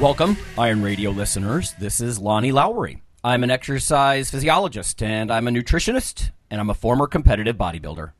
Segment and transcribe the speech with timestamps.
[0.00, 1.74] Welcome, Iron Radio listeners.
[1.80, 3.02] This is Lonnie Lowery.
[3.24, 8.12] I'm an exercise physiologist, and I'm a nutritionist, and I'm a former competitive bodybuilder.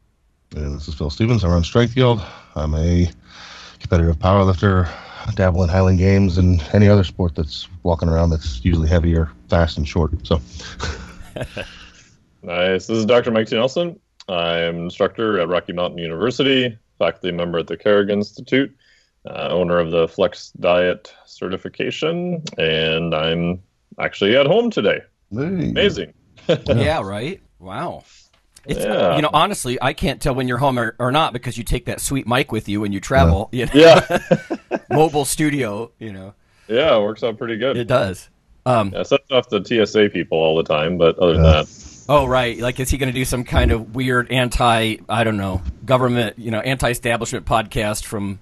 [0.57, 1.45] And this is Phil Stevens.
[1.45, 2.21] I run Strength Yield.
[2.57, 3.09] I'm a
[3.79, 4.91] competitive powerlifter,
[5.37, 9.31] dabble in Highland Games and any other sport that's walking around that's usually heavy or
[9.49, 10.11] fast and short.
[10.27, 10.41] So,
[12.43, 12.89] nice.
[12.89, 13.31] This is Dr.
[13.31, 13.55] Mike T.
[13.55, 14.01] Nelson.
[14.29, 18.77] I'm an instructor at Rocky Mountain University, faculty member at the Carrick Institute,
[19.29, 23.63] uh, owner of the Flex Diet certification, and I'm
[23.99, 25.01] actually at home today.
[25.33, 25.39] hey.
[25.39, 26.15] Amazing.
[26.67, 27.41] yeah, right?
[27.59, 28.05] Wow.
[28.65, 29.17] It's, Yeah.
[29.17, 31.87] You know, honestly, I can't tell when you're home or, or not because you take
[31.87, 33.49] that sweet mic with you when you travel.
[33.53, 33.73] You know?
[33.75, 34.19] Yeah.
[34.91, 36.35] Mobile studio, you know.
[36.69, 37.77] yeah, it works out pretty good.
[37.77, 38.29] It does.
[38.67, 41.67] Um, Yeah, sets off the TSA people all the time, but other than that,
[42.11, 42.59] Oh, right.
[42.59, 46.39] Like, is he going to do some kind of weird anti, I don't know, government,
[46.39, 48.41] you know, anti establishment podcast from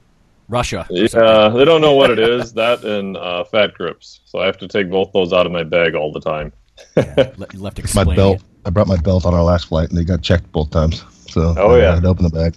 [0.48, 0.86] Russia?
[0.90, 2.52] yeah, they don't know what it is.
[2.54, 5.64] That and uh, fat grips, so I have to take both those out of my
[5.64, 6.52] bag all the time.
[6.96, 8.36] Yeah, le- left my belt.
[8.36, 8.42] it.
[8.64, 11.04] I brought my belt on our last flight, and they got checked both times.
[11.30, 11.94] So, Oh, I yeah.
[11.94, 12.54] had to open the bag.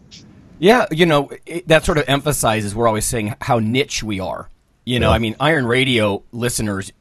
[0.60, 4.50] Yeah, you know, it, that sort of emphasizes we're always saying how niche we are.
[4.86, 5.16] You know, Yeah.
[5.16, 6.92] I mean, Iron Radio listeners,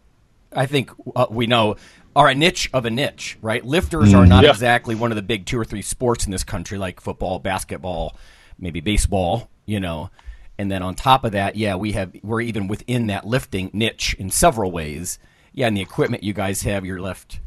[0.53, 1.77] I think uh, we know,
[2.15, 3.65] are a niche of a niche, right?
[3.65, 4.51] Lifters are not Yeah.
[4.51, 8.17] exactly one of the big two or three sports in this country, like football, basketball,
[8.59, 10.11] maybe baseball, you know.
[10.59, 14.15] And then on top of that, yeah, we have we're even within that lifting niche
[14.19, 15.19] in several ways.
[15.53, 17.39] Yeah, and the equipment you guys have, you're left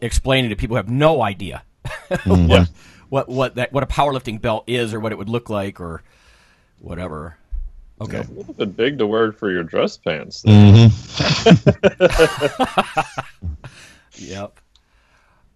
[0.00, 1.62] explaining to people who have no idea
[2.24, 2.68] what,
[3.08, 6.02] what what that what a powerlifting belt is or what it would look like or
[6.80, 7.36] whatever.
[8.00, 8.18] Okay.
[8.18, 10.42] A little bit big to wear for your dress pants.
[14.16, 14.60] Yep.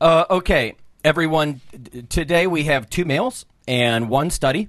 [0.01, 0.75] Uh, okay,
[1.05, 1.61] everyone.
[1.93, 4.69] t- Today we have two males and one study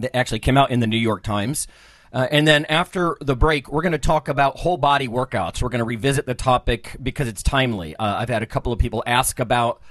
[0.00, 1.66] that actually came out in the New York Times.
[2.12, 5.60] Uh, and then after the break, we're going to talk about whole body workouts.
[5.60, 7.94] We're going to revisit the topic because it's timely.
[7.96, 9.82] Uh, I've had a couple of people ask about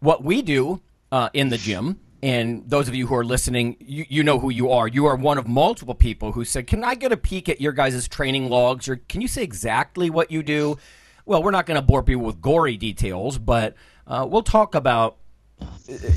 [0.00, 2.00] what we do uh, in the gym.
[2.24, 4.86] And those of you who are listening, you, you know who you are.
[4.86, 7.72] You are one of multiple people who said, Can I get a peek at your
[7.72, 8.88] guys' training logs?
[8.88, 10.78] Or can you say exactly what you do?
[11.24, 13.74] Well, we're not going to bore people with gory details, but
[14.06, 15.16] uh, we'll talk about,
[15.60, 15.66] uh,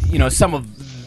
[0.07, 1.04] you know, some of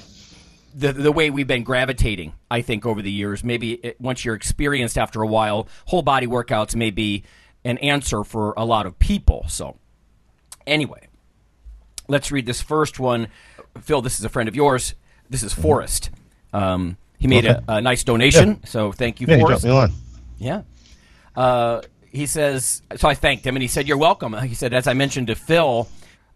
[0.79, 3.43] the the way we've been gravitating, I think, over the years.
[3.43, 7.25] Maybe it, once you're experienced after a while, whole body workouts may be
[7.65, 9.45] an answer for a lot of people.
[9.49, 9.77] So,
[10.67, 11.09] anyway,
[12.09, 13.29] let's read this first one.
[13.83, 14.95] Phil, this is a friend of yours.
[15.29, 16.11] This is Forrest.
[16.53, 17.61] Um, he made Okay.
[17.69, 19.63] a, a nice donation, so thank you, Yeah, you Forrest.
[19.63, 19.93] dropped me a line.
[20.39, 20.63] Yeah.
[21.37, 24.33] Uh, he says, so I thanked him and he said, You're welcome.
[24.45, 25.89] He said, As I mentioned to Phil,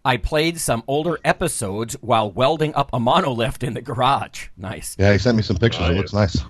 [0.05, 4.49] I played some older episodes while welding up a monolift in the garage.
[4.57, 4.97] Nice.
[4.99, 5.89] Yeah, he sent me some pictures.
[5.89, 6.43] It looks nice.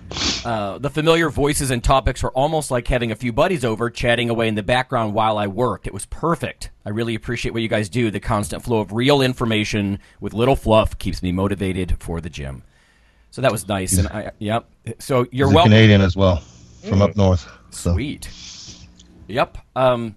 [0.44, 4.28] Uh, the familiar voices and topics were almost like having a few buddies over chatting
[4.28, 5.86] away in the background while I worked.
[5.86, 6.70] It was perfect.
[6.84, 8.10] I really appreciate what you guys do.
[8.10, 12.64] The constant flow of real information with little fluff keeps me motivated for the gym.
[13.30, 13.96] So that was nice.
[13.96, 14.68] And I, yep.
[14.98, 15.70] So you're He's welcome.
[15.70, 16.38] Canadian as well,
[16.88, 17.48] from up north.
[17.70, 18.28] So, Sweet.
[19.28, 19.58] Yep.
[19.76, 20.16] Um,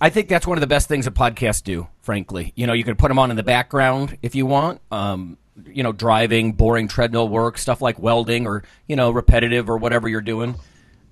[0.00, 1.86] I think that's one of the best things a podcast do.
[2.10, 4.80] Frankly, you know, you can put them on in the background if you want.
[4.90, 9.76] Um, you know, driving, boring treadmill work, stuff like welding, or you know, repetitive or
[9.76, 10.56] whatever you're doing.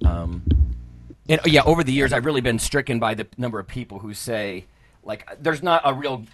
[0.04, 0.42] Um,
[1.28, 4.12] and yeah, over the years, I've really been stricken by the number of people who
[4.12, 4.64] say,
[5.04, 6.24] like, there's not a real,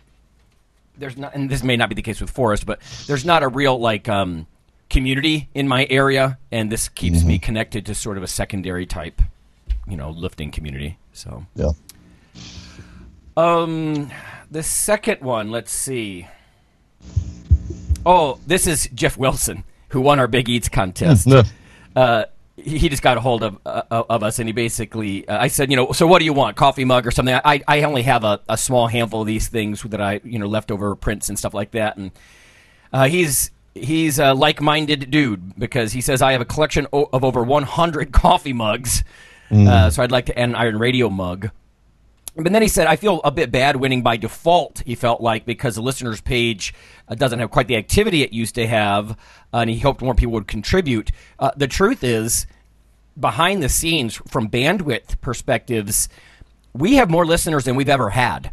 [0.96, 3.48] there's not, and this may not be the case with Forrest, but there's not a
[3.48, 4.46] real like um,
[4.88, 9.20] community in my area, and this keeps me connected to sort of a secondary type,
[9.86, 10.96] you know, lifting community.
[11.12, 11.72] So, yeah.
[13.36, 14.10] um,
[14.50, 16.26] the second one, let's see.
[18.06, 21.26] Oh, this is Jeff Wilson, who won our Big Eats contest.
[21.96, 22.24] Uh,
[22.56, 25.70] he just got a hold of uh, of us, and he basically, uh, I said,
[25.70, 27.34] you know, so what do you want, coffee mug or something?
[27.44, 30.46] I I only have a, a small handful of these things that I you know
[30.46, 32.10] leftover prints and stuff like that, and
[32.92, 37.08] uh, he's he's a like minded dude because he says I have a collection o-
[37.12, 39.04] of over 100 coffee mugs,
[39.52, 41.50] uh, so I'd like to add an Iron Radio mug.
[42.36, 45.44] But then he said, I feel a bit bad winning by default, he felt like,
[45.44, 46.74] because the listeners page
[47.06, 49.12] uh, doesn't have quite the activity it used to have,
[49.52, 51.12] uh, and he hoped more people would contribute.
[51.38, 52.46] Uh, the truth is,
[53.18, 56.08] behind the scenes from bandwidth perspectives,
[56.72, 58.50] we have more listeners than we've ever had.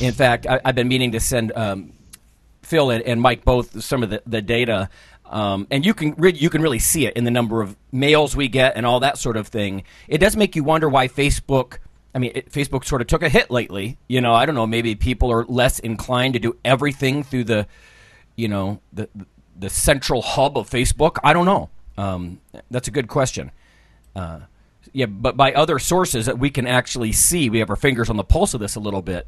[0.00, 1.94] In fact, I, have been meaning to send um,
[2.62, 4.90] Phil and, and, Mike both some of the, the data,
[5.26, 8.36] um, and you can re- you can really see it in the number of mails
[8.36, 9.84] we get and all that sort of thing.
[10.06, 11.78] It does make you wonder why Facebook.
[12.14, 13.98] I mean, it, Facebook sort of took a hit lately.
[14.08, 14.66] You know, I don't know.
[14.66, 17.66] Maybe people are less inclined to do everything through the,
[18.36, 19.08] you know, the
[19.58, 21.16] the central hub of Facebook.
[21.22, 21.70] I don't know.
[21.96, 23.50] Um, that's a good question.
[24.14, 24.40] Uh,
[24.92, 28.16] yeah, but by other sources that we can actually see, we have our fingers on
[28.16, 29.26] the pulse of this a little bit.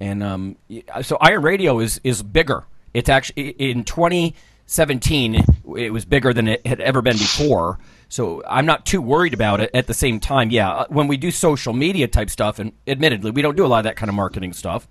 [0.00, 0.56] And um,
[1.02, 2.64] so Iron Radio is is bigger.
[2.94, 5.44] It's actually in 2017
[5.76, 7.78] it was bigger than it had ever been before.
[8.12, 9.70] So I'm not too worried about it.
[9.72, 13.30] At the same time, yeah, uh, when we do social media type stuff, and admittedly
[13.30, 14.86] we don't do a lot of that kind of marketing stuff,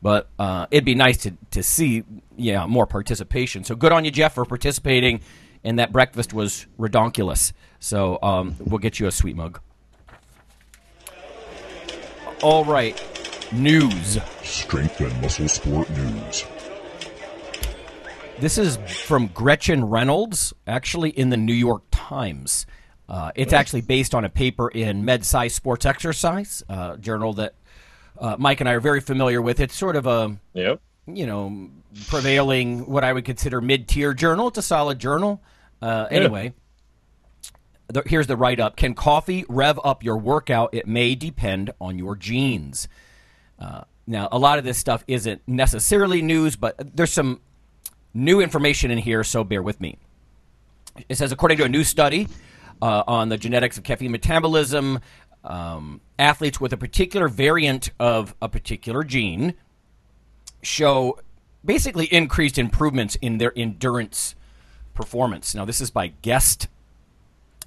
[0.00, 2.04] but uh, it'd be nice to to see
[2.38, 3.64] yeah more participation.
[3.64, 5.20] So good on you, Jeff, for participating.
[5.62, 7.52] And that breakfast was redonkulous.
[7.80, 9.60] So um, we'll get you a sweet mug.
[12.42, 12.98] All right,
[13.52, 14.16] news.
[14.42, 16.46] Strength and muscle sport news.
[18.40, 22.66] This is from Gretchen Reynolds, actually in the New York Times.
[23.08, 27.54] Uh, it's actually based on a paper in MedSci Sports Exercise, uh, journal that
[28.16, 29.58] uh, Mike and I are very familiar with.
[29.58, 30.80] It's sort of a yep.
[31.06, 31.68] you know
[32.06, 34.48] prevailing what I would consider mid tier journal.
[34.48, 35.42] It's a solid journal.
[35.82, 36.54] Uh, anyway,
[37.88, 40.74] the, here's the write up Can coffee rev up your workout?
[40.74, 42.86] It may depend on your genes.
[43.58, 47.40] Uh, now, a lot of this stuff isn't necessarily news, but there's some
[48.18, 49.98] new information in here, so bear with me.
[51.08, 52.28] It says, according to a new study
[52.82, 55.00] uh, on the genetics of caffeine metabolism,
[55.44, 59.54] um, athletes with a particular variant of a particular gene
[60.62, 61.18] show
[61.64, 64.34] basically increased improvements in their endurance
[64.94, 65.54] performance.
[65.54, 66.68] Now, this is by Guest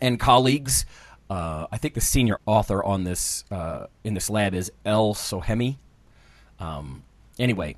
[0.02, 0.86] and colleagues.
[1.30, 5.78] Uh, I think the senior author on this uh, in this lab is El Sohemy.
[6.60, 7.04] Um,
[7.40, 7.78] anyway,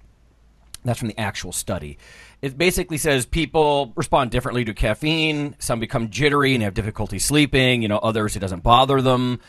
[0.83, 1.97] that's from the actual study.
[2.41, 5.55] It basically says people respond differently to caffeine.
[5.59, 7.81] Some become jittery and have difficulty sleeping.
[7.81, 9.39] You know, others it doesn't bother them.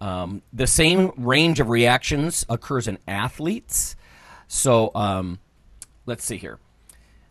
[0.00, 3.94] Um, the same range of reactions occurs in athletes.
[4.48, 5.38] So um,
[6.06, 6.58] let's see here.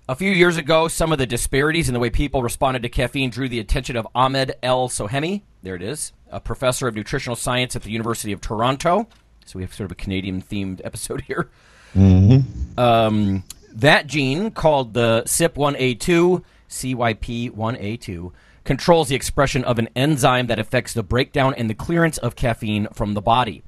[0.07, 3.30] A few years ago, some of the disparities in the way people responded to caffeine
[3.30, 5.44] drew the attention of Ahmed El Sohemy.
[5.63, 9.07] There it is, a professor of nutritional science at the University of Toronto.
[9.45, 11.50] So we have sort of a Canadian themed episode here.
[11.96, 12.80] Mm-hmm.
[12.80, 13.44] Um,
[13.74, 18.32] that gene, called the CYP1A2, CYP1A2,
[18.64, 22.88] controls the expression of an enzyme that affects the breakdown and the clearance of caffeine
[22.94, 23.64] from the body.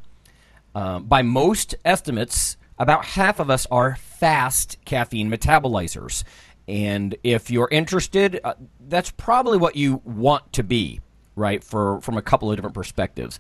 [0.75, 6.23] Um, by most estimates, about half of us are fast caffeine metabolizers.
[6.67, 8.53] And if you're interested, uh,
[8.87, 11.01] that's probably what you want to be,
[11.35, 11.63] right?
[11.63, 13.39] For from a couple of different perspectives.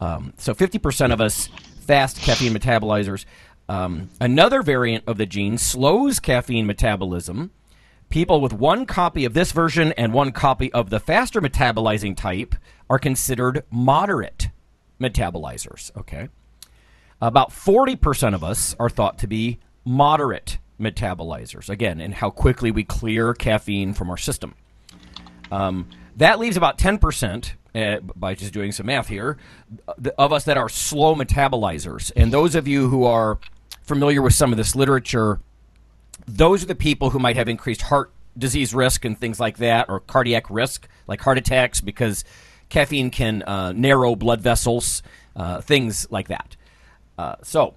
[0.00, 1.48] Um, so 50% of us
[1.86, 3.24] fast caffeine metabolizers.
[3.68, 7.50] Um, another variant of the gene slows caffeine metabolism.
[8.08, 12.54] People with one copy of this version and one copy of the faster metabolizing type
[12.88, 14.48] are considered moderate
[15.00, 15.90] metabolizers.
[15.96, 16.28] Okay.
[17.20, 22.84] About 40% of us are thought to be moderate metabolizers, again, in how quickly we
[22.84, 24.54] clear caffeine from our system.
[25.50, 29.38] Um, that leaves about 10%, uh, by just doing some math here,
[30.18, 32.12] of us that are slow metabolizers.
[32.14, 33.38] And those of you who are
[33.86, 35.40] familiar with some of this literature,
[36.26, 39.88] those are the people who might have increased heart disease risk and things like that,
[39.88, 42.24] or cardiac risk, like heart attacks, because
[42.68, 45.02] caffeine can uh, narrow blood vessels,
[45.34, 46.56] uh, things like that.
[47.18, 47.74] Uh, so,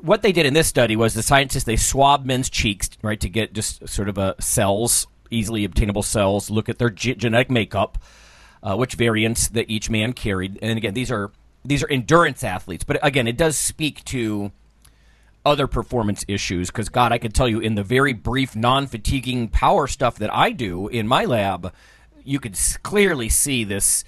[0.00, 3.28] what they did in this study was the scientists they swabbed men's cheeks right to
[3.28, 7.98] get just sort of a cells, easily obtainable cells, look at their ge- genetic makeup,
[8.62, 11.32] uh, which variants that each man carried, and again these are
[11.64, 14.52] these are endurance athletes, but again it does speak to
[15.44, 19.86] other performance issues because God, I can tell you in the very brief, non-fatiguing power
[19.86, 21.72] stuff that I do in my lab,
[22.24, 24.04] you could clearly see this,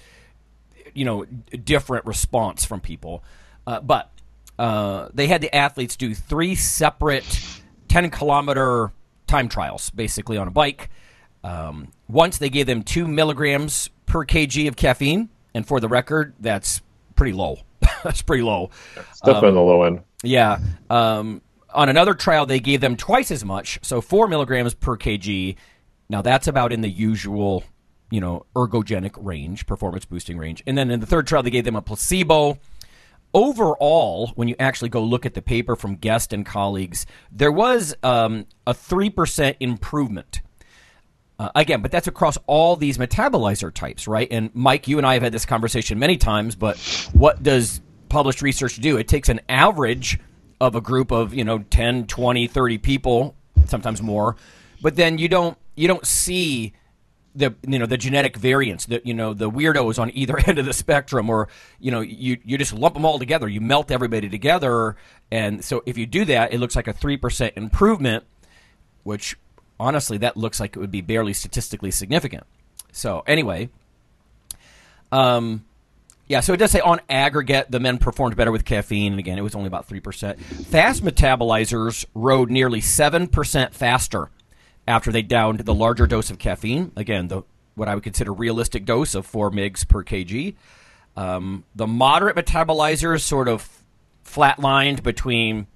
[0.93, 3.23] you know, different response from people,
[3.67, 4.11] uh, but
[4.57, 7.39] uh, they had the athletes do three separate
[7.87, 8.91] 10 kilometer
[9.27, 10.89] time trials, basically on a bike.
[11.43, 16.33] Um, once they gave them two milligrams per kg of caffeine, and for the record,
[16.39, 16.81] that's
[17.17, 17.59] pretty low.
[18.03, 18.69] that's pretty low.
[18.95, 20.01] It's definitely um, the low end.
[20.23, 20.59] Yeah.
[20.89, 21.41] Um,
[21.73, 25.55] on another trial, they gave them twice as much, so four milligrams per kg.
[26.09, 27.63] Now that's about in the usual,
[28.09, 30.63] you know, ergogenic range, performance boosting range.
[30.65, 32.57] And then in the third trial, they gave them a placebo
[33.33, 37.95] overall, when you actually go look at the paper from Guest and colleagues, there was
[38.03, 40.41] um, a 3% improvement.
[41.39, 44.27] Uh, again, but that's across all these metabolizer types, right?
[44.31, 46.77] And Mike, you and I have had this conversation many times, but
[47.13, 47.79] what does
[48.09, 48.97] published research do?
[48.97, 50.19] It takes an average
[50.59, 54.35] of a group of, you know, 10, 20, 30 people, sometimes more,
[54.81, 56.73] but then you don't you don't see
[57.35, 60.65] the you know the genetic variants that you know the weirdos on either end of
[60.65, 61.47] the spectrum or
[61.79, 64.95] you know you you just lump them all together you melt everybody together
[65.31, 68.23] and so if you do that it looks like a 3% improvement
[69.03, 69.37] which
[69.79, 72.43] honestly that looks like it would be barely statistically significant
[72.91, 73.69] so anyway
[75.11, 75.63] um
[76.27, 79.37] yeah, so it does say on aggregate, the men performed better with caffeine, and again,
[79.37, 80.37] it was only about 3%.
[80.37, 84.29] Fast metabolizers rode nearly 7% faster
[84.85, 86.91] after they downed the larger dose of caffeine.
[86.95, 87.43] Again, the
[87.75, 90.55] what I would consider realistic dose of 4 mgs per kg.
[91.15, 93.83] Um, the moderate metabolizers sort of
[94.25, 95.67] flatlined between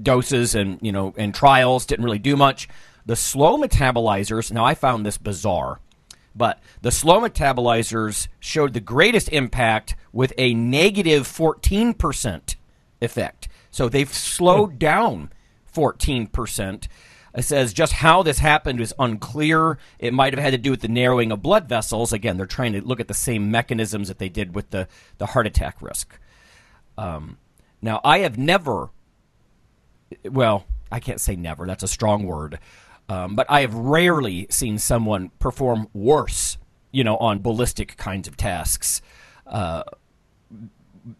[0.00, 2.68] doses and, you know, and trials, didn't really do much.
[3.08, 5.80] The slow metabolizers, now I found this bizarre
[6.38, 12.54] but the slow metabolizers showed the greatest impact with a negative 14%
[13.02, 13.48] effect.
[13.72, 15.32] So they've slowed down
[15.74, 16.88] 14%.
[17.34, 19.78] It says just how this happened is unclear.
[19.98, 22.12] It might have had to do with the narrowing of blood vessels.
[22.12, 24.86] Again, they're trying to look at the same mechanisms that they did with the,
[25.18, 26.18] the heart attack risk.
[26.96, 27.36] Um,
[27.82, 28.90] now, I have never,
[30.24, 32.60] well, I can't say never, that's a strong word.
[33.08, 36.58] Um, but I have rarely seen someone perform worse,
[36.92, 39.00] you know, on ballistic kinds of tasks,
[39.46, 39.84] uh,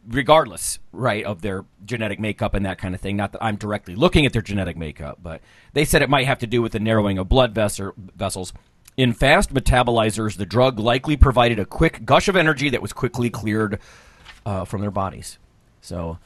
[0.06, 3.16] regardless, right, of their genetic makeup and that kind of thing.
[3.16, 5.40] Not that I'm directly looking at their genetic makeup, but
[5.72, 8.52] they said it might have to do with the narrowing of blood vessels.
[8.98, 13.30] In fast metabolizers, the drug likely provided a quick gush of energy that was quickly
[13.30, 13.78] cleared
[14.44, 15.38] uh, from their bodies.
[15.80, 16.18] So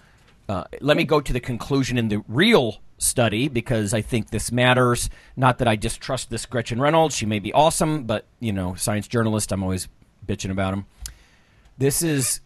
[0.48, 4.52] uh, let me go to the conclusion in the real study because I think this
[4.52, 5.10] matters.
[5.36, 9.08] Not that I distrust this Gretchen Reynolds; she may be awesome, but you know, science
[9.08, 9.88] journalist, I'm always
[10.26, 10.86] bitching about him.
[11.78, 12.40] This is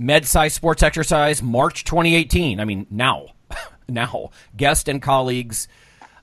[0.00, 2.60] MedSci Sports Exercise, March 2018.
[2.60, 3.28] I mean, now,
[3.88, 5.68] now, guest and colleagues.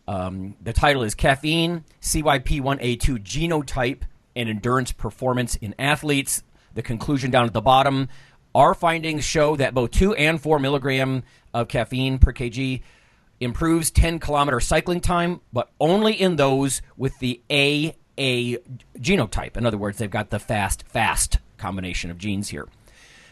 [0.08, 4.02] Um, the title is Caffeine, CYP1A2 Genotype,
[4.36, 6.44] and Endurance Performance in Athletes.
[6.74, 8.10] The conclusion down at the bottom.
[8.56, 11.24] Our findings show that both 2 and 4 milligram
[11.54, 12.82] of caffeine per kg
[13.44, 18.60] improves 10 kilometer cycling time, but only in those with the AA
[19.00, 19.58] genotype.
[19.58, 22.68] In other words, they've got the fast, fast combination of genes here.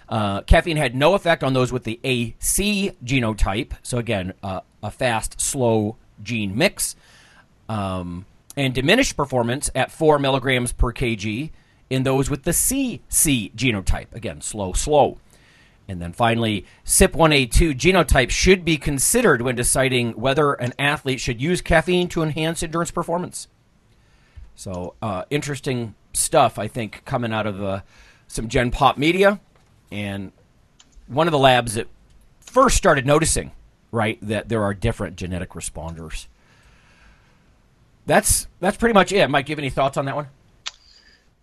[0.10, 3.74] Uh, caffeine had no effect on those with the AC genotype.
[3.82, 6.96] So, again, uh, a fast, slow gene mix.
[7.70, 8.26] Um,
[8.58, 11.52] and diminished performance at 4 milligrams per kg
[11.90, 14.14] in those with the CC genotype.
[14.14, 15.18] Again, slow, slow.
[15.92, 21.60] And then finally, CYP1A2 genotype should be considered when deciding whether an athlete should use
[21.60, 23.50] caffeine to enhance endurance performance.
[24.56, 27.82] So, uh, interesting stuff, I think, coming out of uh,
[28.30, 29.42] some Gen Pop media.
[29.92, 30.32] And
[31.08, 31.88] one of the labs that
[32.40, 33.52] first started noticing,
[33.92, 36.28] right, that there are different genetic responders.
[38.06, 39.30] That's that's pretty much it.
[39.30, 40.28] Mike, give any thoughts on that one?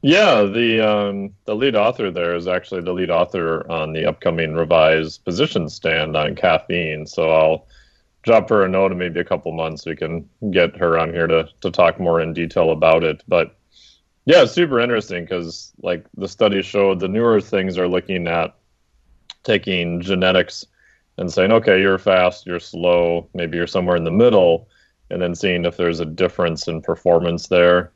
[0.02, 4.54] Yeah, the um, the lead author there is actually the lead author on the upcoming
[4.54, 7.04] revised position stand on caffeine.
[7.06, 7.66] So I'll
[8.22, 9.86] drop her a note in maybe a couple months.
[9.86, 13.24] We can get her on here to to talk more in detail about it.
[13.26, 13.56] But
[14.24, 18.54] yeah, super interesting because like the study showed, the newer things are looking at
[19.42, 20.64] taking genetics
[21.16, 24.68] and saying, okay, you're fast, you're slow, maybe you're somewhere in the middle,
[25.10, 27.90] and then seeing if there's a difference in performance there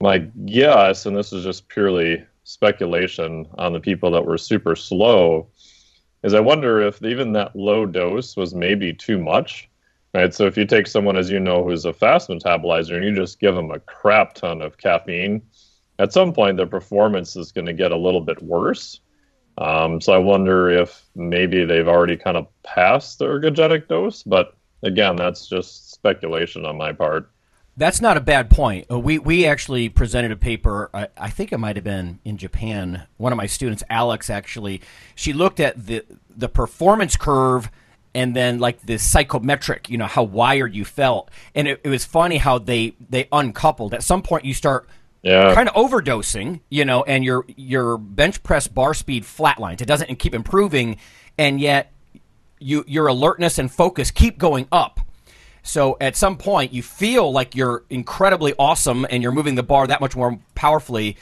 [0.00, 5.48] my guess, and this is just purely speculation on the people that were super slow,
[6.22, 9.68] is I wonder if even that low dose was maybe too much.
[10.12, 10.34] Right.
[10.34, 13.38] So if you take someone, as you know, who's a fast metabolizer and you just
[13.38, 15.40] give them a crap ton of caffeine,
[16.00, 19.00] at some point their performance is going to get a little bit worse.
[19.58, 24.24] Um, so I wonder if maybe they've already kind of passed the ergogenic dose.
[24.24, 27.30] But again, that's just speculation on my part.
[27.80, 28.88] That's not a bad point.
[28.90, 30.90] Uh, we we actually presented a paper.
[30.92, 33.04] I, I, think it might have been in Japan.
[33.16, 34.82] One of my students, Alex, actually,
[35.14, 36.04] she looked at the
[36.36, 37.70] the performance curve
[38.14, 39.88] and then like the psychometric.
[39.88, 43.94] You know how wired you felt, and it, it was funny how they they uncoupled.
[43.94, 44.86] At some point, you start
[45.22, 45.54] yeah.
[45.54, 49.80] kind of overdosing, you know, and your your bench press bar speed flatlines.
[49.80, 50.98] It doesn't keep improving,
[51.38, 51.94] and yet
[52.58, 55.00] you your alertness and focus keep going up
[55.62, 59.86] so at some point, you feel like you're incredibly awesome and you're moving the bar
[59.86, 61.16] that much more powerfully,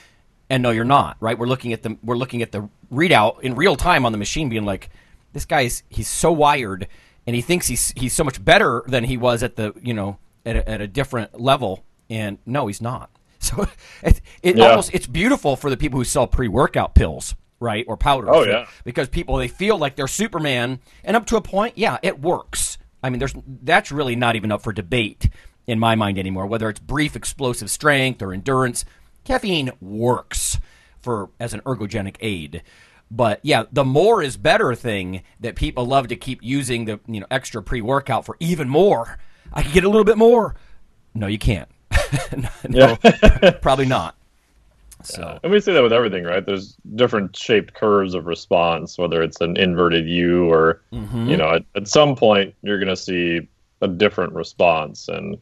[0.51, 1.17] and no, you're not.
[1.21, 1.39] Right?
[1.39, 4.49] We're looking at the we're looking at the readout in real time on the machine,
[4.49, 4.91] being like,
[5.33, 6.89] this guy's he's so wired,
[7.27, 10.19] and he thinks he's he's so much better than he was at the you know
[10.47, 13.11] at a, at a different level And no, he's not.
[13.41, 13.69] So
[14.03, 14.71] it, it Yeah.
[14.71, 18.31] almost it's beautiful for the people who sell pre-workout pills, right, or powders.
[18.33, 18.67] Oh, yeah.
[18.83, 22.68] because people they feel like they're Superman, and up to a point, yeah, it works.
[23.03, 25.29] I mean, there's that's really not even up for debate
[25.67, 26.47] in my mind anymore.
[26.47, 28.85] Whether it's brief explosive strength or endurance,
[29.25, 30.59] caffeine works
[31.01, 32.63] for as an ergogenic aid.
[33.11, 37.21] But yeah, the more is better thing that people love to keep using the you
[37.21, 39.19] know extra pre workout for even more.
[39.53, 40.57] I can get a little bit more.
[41.15, 41.69] No, you can't.
[42.69, 42.97] no,
[43.63, 44.18] probably not.
[45.03, 46.45] So And we see that with everything, right?
[46.45, 51.29] There's different shaped curves of response, whether it's an inverted U or, Mm-hmm.
[51.29, 53.49] you know, at, at some point you're going to see
[53.81, 55.09] a different response.
[55.09, 55.39] And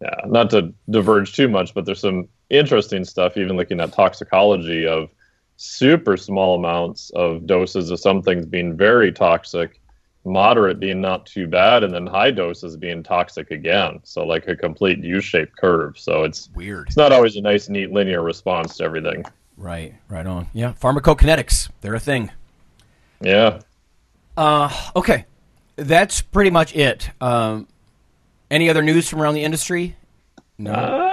[0.00, 4.86] yeah, not to diverge too much, but there's some interesting stuff, even looking at toxicology
[4.86, 5.10] of
[5.56, 9.80] super small amounts of doses of some things being very toxic,
[10.24, 14.00] moderate being not too bad, and then high doses being toxic again.
[14.04, 15.98] So, like a complete U shaped curve.
[15.98, 16.88] So, it's weird.
[16.88, 19.24] it's not always a nice, neat, linear response to everything.
[19.56, 20.48] Right, right on.
[20.52, 22.30] Yeah, pharmacokinetics, they're a thing.
[23.20, 23.60] Yeah.
[24.36, 25.26] Uh, okay,
[25.76, 27.10] that's pretty much it.
[27.20, 27.68] Um,
[28.50, 29.96] any other news from around the industry?
[30.58, 30.72] No.
[30.72, 31.11] Uh,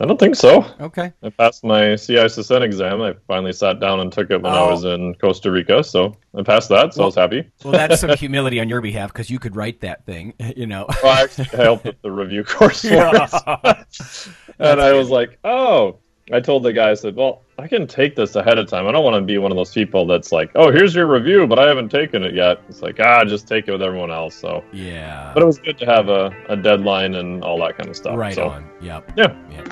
[0.00, 0.66] I don't think so.
[0.80, 1.12] okay.
[1.22, 3.00] I passed my CISSN exam.
[3.00, 4.70] I finally sat down and took it when I Oh.
[4.72, 5.84] was in Costa Rica.
[5.84, 7.48] So I passed that, so I was happy.
[7.62, 10.34] Well, that's some humility on your behalf because you could write that thing.
[10.56, 10.86] You know.
[11.02, 15.98] Well, I actually helped with the review course and I was like, oh,
[16.32, 18.86] I told the guy, I said, well, I can take this ahead of time.
[18.86, 21.46] I don't want to be one of those people that's like, oh, here's your review,
[21.46, 22.62] but I haven't taken it yet.
[22.68, 24.34] It's like, ah, just take it with everyone else.
[24.34, 25.32] So, yeah.
[25.34, 28.16] but it was good to have a, a deadline and all that kind of stuff.
[28.16, 28.70] Right so, on.
[28.80, 29.12] Yep.
[29.18, 29.36] Yeah.
[29.50, 29.64] Yeah.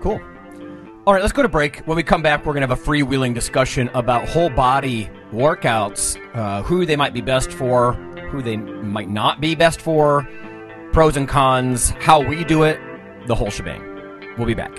[0.00, 0.20] Cool.
[1.06, 1.80] All right, let's go to break.
[1.80, 6.18] When we come back, we're going to have a freewheeling discussion about whole body workouts,
[6.34, 7.92] uh, who they might be best for,
[8.30, 10.26] who they might not be best for,
[10.92, 12.80] pros and cons, how we do it,
[13.26, 13.82] the whole shebang.
[14.38, 14.78] We'll be back.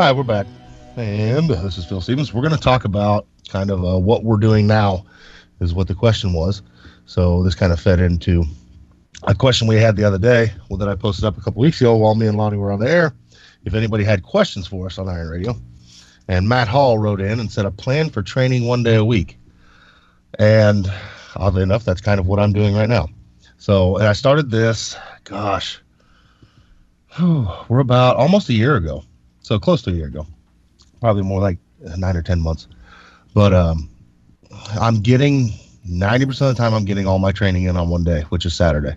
[0.00, 0.46] Hi, we're back.
[0.94, 2.32] And this is Phil Stevens.
[2.32, 5.04] We're going to talk about kind of uh, what we're doing now,
[5.58, 6.62] is what the question was.
[7.06, 8.44] So this kind of fed into
[9.24, 11.80] a question we had the other day well, that I posted up a couple weeks
[11.80, 13.12] ago while me and Lonnie were on the air.
[13.64, 15.56] if anybody had questions for us on Iron Radio.
[16.28, 19.36] And Matt Hall wrote in and said a plan for training one day a week.
[20.38, 20.88] And
[21.34, 23.08] oddly enough, that's kind of what I'm doing right now.
[23.56, 25.80] So, and I started this, gosh,
[27.18, 29.02] we're about almost a year ago.
[29.48, 30.26] So close to a year ago.
[31.00, 31.56] Probably more like
[31.96, 32.68] nine or 10 months.
[33.32, 33.88] But um,
[34.78, 35.54] I'm getting
[35.88, 38.52] 90% of the time, I'm getting all my training in on one day, which is
[38.52, 38.94] Saturday.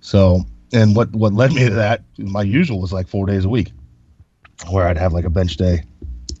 [0.00, 0.42] So,
[0.72, 3.72] and what, what led me to that, my usual was like four days a week,
[4.70, 5.82] where I'd have like a bench day,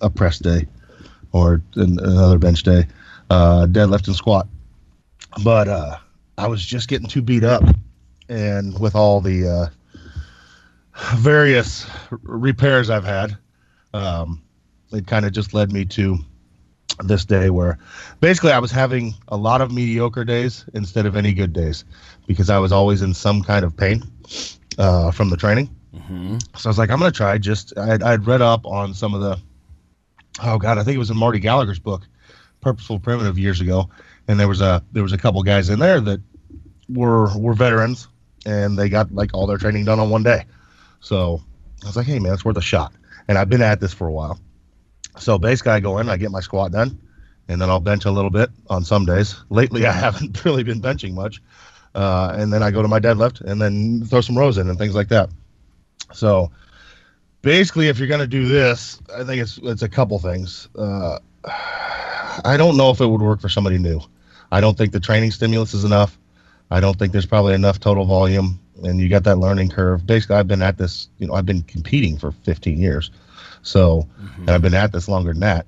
[0.00, 0.68] a press day,
[1.32, 2.86] or an, another bench day,
[3.28, 4.46] uh, deadlift and squat.
[5.42, 5.96] But uh,
[6.38, 7.64] I was just getting too beat up,
[8.28, 9.66] and with all the uh,
[11.14, 11.86] various
[12.22, 13.36] repairs I've had,
[13.94, 14.42] um,
[14.92, 16.18] it kind of just led me to
[17.04, 17.78] this day where
[18.20, 21.84] basically I was having a lot of mediocre days instead of any good days
[22.26, 24.02] because I was always in some kind of pain
[24.78, 25.74] uh, from the training.
[25.94, 26.38] Mm-hmm.
[26.56, 29.14] So I was like, I'm going to try just, I'd, I'd read up on some
[29.14, 29.38] of the,
[30.42, 32.06] oh God, I think it was in Marty Gallagher's book,
[32.60, 33.88] Purposeful Primitive years ago.
[34.28, 36.20] And there was a, there was a couple guys in there that
[36.88, 38.08] were, were veterans
[38.46, 40.44] and they got like all their training done on one day.
[41.02, 41.42] So
[41.82, 42.92] I was like, hey man, it's worth a shot.
[43.28, 44.40] And I've been at this for a while.
[45.18, 46.98] So basically, I go in, I get my squat done,
[47.48, 49.36] and then I'll bench a little bit on some days.
[49.50, 51.42] Lately, I haven't really been benching much,
[51.94, 54.78] uh, and then I go to my deadlift and then throw some rows in and
[54.78, 55.28] things like that.
[56.12, 56.50] So
[57.42, 60.68] basically, if you're going to do this, I think it's it's a couple things.
[60.76, 64.00] Uh, I don't know if it would work for somebody new.
[64.50, 66.18] I don't think the training stimulus is enough.
[66.70, 70.06] I don't think there's probably enough total volume, and you got that learning curve.
[70.06, 71.08] Basically, I've been at this.
[71.18, 73.10] You know, I've been competing for 15 years.
[73.62, 74.42] So, mm-hmm.
[74.42, 75.66] and I've been at this longer than that.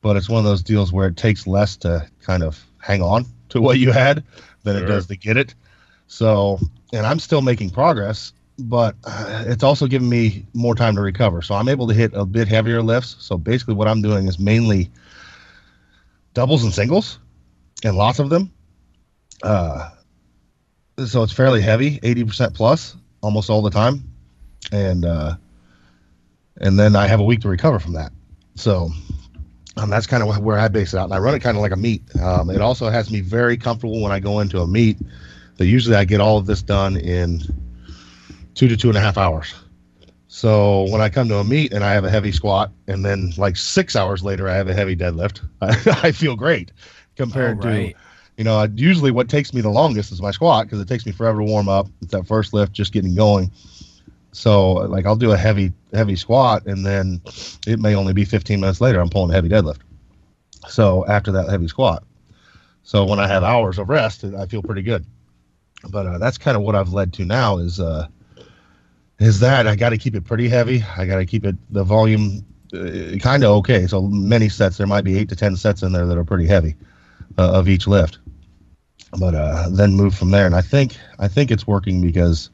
[0.00, 3.26] But it's one of those deals where it takes less to kind of hang on
[3.50, 4.24] to what you had
[4.64, 4.84] than sure.
[4.84, 5.54] it does to get it.
[6.08, 6.58] So,
[6.92, 11.40] and I'm still making progress, but uh, it's also giving me more time to recover.
[11.42, 13.16] So I'm able to hit a bit heavier lifts.
[13.20, 14.90] So basically, what I'm doing is mainly
[16.34, 17.18] doubles and singles,
[17.84, 18.52] and lots of them.
[19.42, 19.90] Uh,
[20.98, 24.04] so it's fairly heavy, 80% plus almost all the time.
[24.70, 25.36] And uh,
[26.58, 28.12] and then I have a week to recover from that.
[28.54, 28.90] So
[29.76, 31.62] um, that's kind of where I base it out, and I run it kind of
[31.62, 32.02] like a meet.
[32.20, 34.98] Um, it also has me very comfortable when I go into a meet.
[35.56, 37.40] That usually I get all of this done in
[38.54, 39.54] two to two and a half hours.
[40.28, 43.32] So when I come to a meet and I have a heavy squat, and then
[43.36, 45.68] like six hours later I have a heavy deadlift, I,
[46.08, 46.72] I feel great
[47.16, 47.94] compared right.
[47.94, 48.00] to,
[48.36, 51.04] you know, I, usually what takes me the longest is my squat because it takes
[51.04, 51.88] me forever to warm up.
[52.00, 53.50] It's that first lift, just getting going.
[54.32, 57.20] So like I'll do a heavy heavy squat and then
[57.66, 59.80] it may only be 15 minutes later I'm pulling a heavy deadlift.
[60.68, 62.04] So after that heavy squat.
[62.82, 65.04] So when I have hours of rest, I feel pretty good.
[65.90, 68.08] But uh, that's kind of what I've led to now is uh,
[69.18, 70.82] is that I got to keep it pretty heavy.
[70.96, 73.86] I got to keep it the volume uh, kind of okay.
[73.86, 76.46] So many sets there might be 8 to 10 sets in there that are pretty
[76.46, 76.74] heavy
[77.38, 78.18] uh, of each lift.
[79.18, 82.50] But uh, then move from there and I think I think it's working because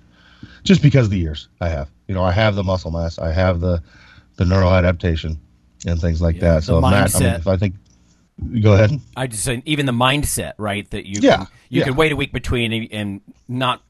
[0.65, 1.89] just because of the years I have.
[2.09, 3.83] You know, I have the muscle mass, I have the
[4.37, 5.39] the neural adaptation
[5.87, 6.65] and things like yeah, that.
[6.65, 7.75] So Matt, I mean, if I think
[8.61, 9.01] go ahead.
[9.17, 10.89] I just even the mindset, right?
[10.91, 11.85] That you yeah, can, you yeah.
[11.85, 13.83] can wait a week between and not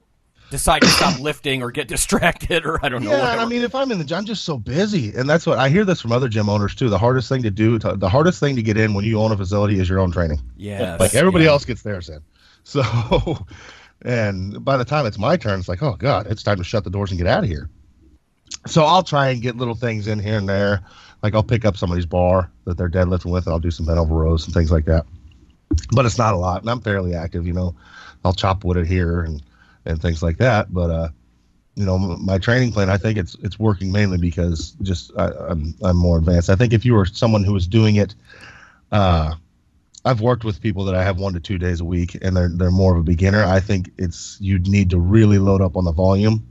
[0.51, 3.11] decide to stop lifting or get distracted or I don't know.
[3.11, 5.59] Yeah, I mean, if I'm in the gym, I'm just so busy, and that's what
[5.59, 6.89] I hear this from other gym owners too.
[6.89, 9.33] The hardest thing to do, to, the hardest thing to get in when you own
[9.33, 10.41] a facility is your own training.
[10.57, 11.51] Yeah, like everybody yeah.
[11.51, 12.21] else gets theirs in.
[12.65, 12.83] So
[14.03, 16.85] and by the time it's my turn, it's like, oh god, it's time to shut
[16.85, 17.69] the doors and get out of here.
[18.67, 20.83] So I'll try and get little things in here and there.
[21.23, 23.99] Like I'll pick up somebody's bar that they're deadlifting with, and I'll do some bent
[23.99, 25.07] over rows and things like that.
[25.93, 27.47] But it's not a lot, and I'm fairly active.
[27.47, 27.75] You know,
[28.25, 29.43] I'll chop wood at here and
[29.89, 30.73] and things like that.
[30.73, 31.09] But uh,
[31.75, 35.75] you know, my training plan, I think it's it's working mainly because just I, I'm
[35.83, 36.51] I'm more advanced.
[36.51, 38.15] I think if you were someone who was doing it,
[38.93, 39.35] uh,
[40.05, 42.49] I've worked with people that I have one to two days a week, and they're
[42.49, 43.45] they're more of a beginner.
[43.45, 46.47] I think it's you need to really load up on the volume,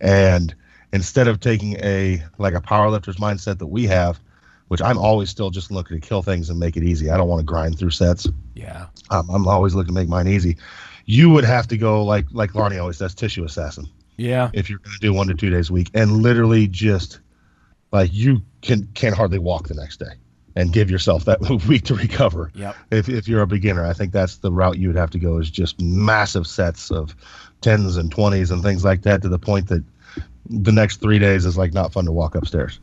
[0.00, 0.54] and
[0.92, 4.20] instead of taking a like a powerlifter's mindset that we have,
[4.68, 7.10] which I'm always still just looking to kill things and make it easy.
[7.10, 8.28] I don't want to grind through sets.
[8.54, 10.56] Yeah, um, I'm always looking to make mine easy.
[11.04, 13.86] You would have to go like like Lonnie always says, tissue assassin.
[14.16, 17.20] Yeah, if you're going to do one to two days a week, and literally just
[17.92, 20.14] like you can can hardly walk the next day
[20.54, 22.50] and give yourself that week to recover.
[22.54, 22.76] Yep.
[22.90, 25.38] If if you're a beginner, I think that's the route you would have to go
[25.38, 27.14] is just massive sets of
[27.60, 29.84] tens and twenties and things like that to the point that
[30.48, 32.80] the next three days is like not fun to walk upstairs.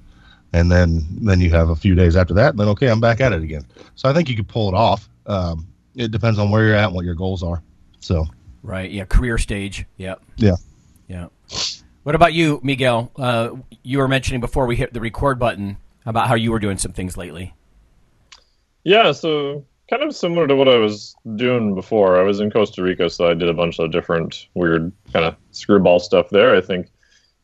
[0.52, 3.22] And then then you have a few days after that, and then okay, I'm back
[3.22, 3.66] at it again.
[3.96, 5.08] So I think you could pull it off.
[5.28, 7.62] Um, it depends on where you're at and what your goals are.
[8.00, 8.26] So
[8.64, 9.86] right, yeah, career stage.
[9.98, 10.22] Yep.
[10.38, 10.56] Yeah.
[11.08, 11.28] Yeah.
[12.04, 13.12] What about you, Miguel?
[13.16, 13.52] Uh,
[13.84, 16.92] you were mentioning before we hit the record button about how you were doing some
[16.92, 17.54] things lately.
[18.84, 22.20] Yeah, so kind of similar to what I was doing before.
[22.20, 25.36] I was in Costa Rica, so I did a bunch of different weird kind of
[25.52, 26.56] screwball stuff there.
[26.56, 26.90] I think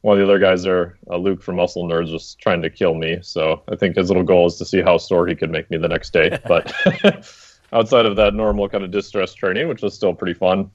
[0.02, 2.94] one of the other guys there, uh, Luke from Muscle Nerds, was trying to kill
[2.94, 3.18] me.
[3.22, 5.78] So I think his little goal is to see how sore he could make me
[5.78, 6.40] the next day.
[6.48, 6.72] But
[7.76, 10.72] outside of that normal kind of distress training, which was still pretty fun.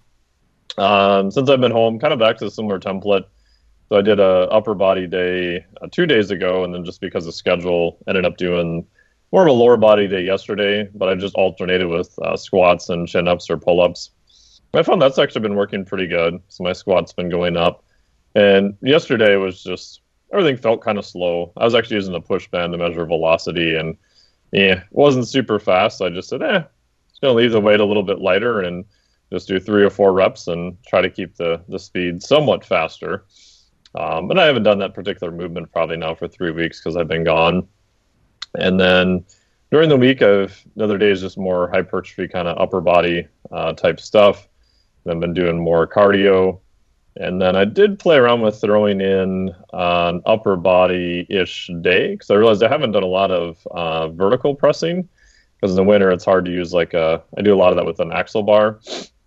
[0.77, 3.25] Um, since I've been home, kind of back to a similar template.
[3.89, 7.27] So I did a upper body day uh, two days ago, and then just because
[7.27, 8.87] of schedule, ended up doing
[9.33, 10.89] more of a lower body day yesterday.
[10.95, 14.11] But I just alternated with uh, squats and chin ups or pull ups.
[14.75, 16.41] I found that's actually been working pretty good.
[16.49, 17.83] So my squats been going up,
[18.37, 21.53] and yesterday was just everything felt kind of slow.
[21.57, 23.97] I was actually using the push band to measure velocity, and
[24.53, 25.99] yeah, it wasn't super fast.
[25.99, 26.63] So I just said, eh,
[27.21, 28.85] just gonna leave the weight a little bit lighter and
[29.31, 33.27] just do three or four reps and try to keep the the speed somewhat faster.
[33.95, 37.09] Um, and I haven't done that particular movement probably now for three weeks because I've
[37.09, 37.69] been gone.
[38.55, 39.25] And then
[39.71, 43.75] during the week, I've the other days just more hypertrophy kind of upper body uh,
[43.75, 44.49] type stuff.
[45.05, 46.61] Then been doing more cardio,
[47.17, 52.31] and then I did play around with throwing in an upper body ish day because
[52.31, 55.09] I realized I haven't done a lot of uh, vertical pressing
[55.61, 57.77] because in the winter it's hard to use like a I do a lot of
[57.77, 58.81] that with an axle bar.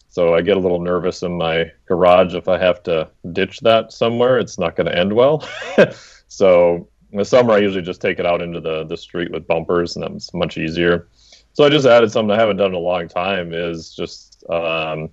[0.10, 3.92] So I get a little nervous in my garage if I have to ditch that
[3.92, 4.38] somewhere.
[4.38, 5.48] It's not going to end well.
[6.28, 9.48] so in the summer, I usually just take it out into the, the street with
[9.48, 11.08] bumpers, and that's much easier.
[11.54, 15.10] So I just added something I haven't done in a long time is just um,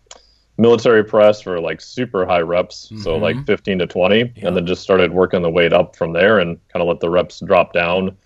[0.58, 3.02] military press for like super high reps, mm-hmm.
[3.02, 4.46] so like 15 to 20, yeah.
[4.46, 7.08] and then just started working the weight up from there and kind of let the
[7.08, 8.16] reps drop down,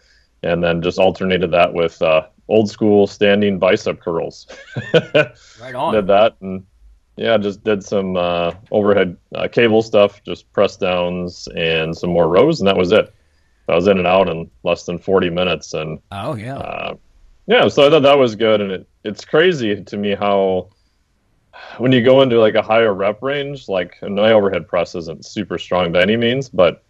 [0.42, 4.46] and then just alternated that with uh, old school standing bicep curls.
[5.60, 5.94] right on.
[5.94, 6.64] Did that and
[7.16, 12.28] yeah, just did some uh, overhead uh, cable stuff, just press downs and some more
[12.28, 13.12] rows, and that was it.
[13.68, 16.96] I was in and out in less than 40 minutes, and oh yeah, uh,
[17.46, 17.68] yeah.
[17.68, 20.70] So I thought that was good, and it, it's crazy to me how
[21.78, 25.56] when you go into like a higher rep range, like my overhead press isn't super
[25.56, 26.82] strong by any means, but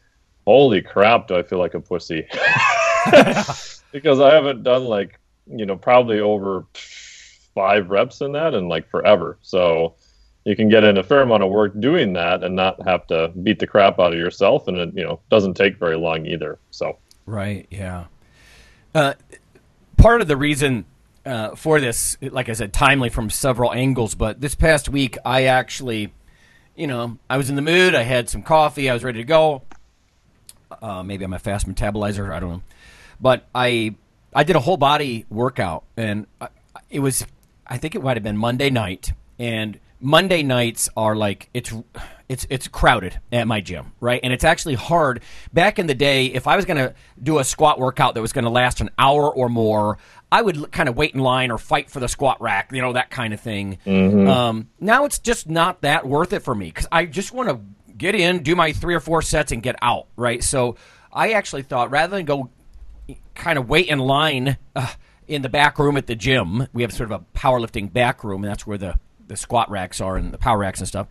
[0.46, 2.26] holy crap, do I feel like a pussy
[3.92, 6.66] because I haven't done like you know, probably over
[7.54, 9.38] five reps in that and like forever.
[9.42, 9.94] So
[10.44, 13.28] you can get in a fair amount of work doing that and not have to
[13.28, 14.68] beat the crap out of yourself.
[14.68, 16.58] And it, you know, doesn't take very long either.
[16.70, 17.66] So, right.
[17.70, 18.06] Yeah.
[18.94, 19.14] Uh,
[19.96, 20.84] part of the reason
[21.24, 25.44] uh, for this, like I said, timely from several angles, but this past week I
[25.44, 26.12] actually,
[26.76, 27.94] you know, I was in the mood.
[27.94, 28.90] I had some coffee.
[28.90, 29.62] I was ready to go.
[30.82, 32.32] Uh, maybe I'm a fast metabolizer.
[32.32, 32.62] I don't know.
[33.20, 33.94] But I
[34.34, 36.26] I did a whole body workout, and
[36.90, 37.24] it was,
[37.66, 41.72] I think it might have been Monday night, and Monday nights are like it's
[42.28, 44.20] it's it's crowded at my gym, right?
[44.22, 45.22] And it's actually hard.
[45.52, 48.32] Back in the day, if I was going to do a squat workout that was
[48.32, 49.98] going to last an hour or more,
[50.32, 52.92] I would kind of wait in line or fight for the squat rack, you know,
[52.94, 53.78] that kind of thing.
[53.86, 54.28] Mm-hmm.
[54.28, 57.60] Um, now it's just not that worth it for me because I just want to
[57.96, 60.42] get in, do my three or four sets, and get out, right?
[60.42, 60.76] So
[61.12, 62.50] I actually thought rather than go
[63.34, 64.92] kind of wait in line uh,
[65.26, 66.68] in the back room at the gym.
[66.72, 70.00] We have sort of a powerlifting back room, and that's where the, the squat racks
[70.00, 71.08] are and the power racks and stuff.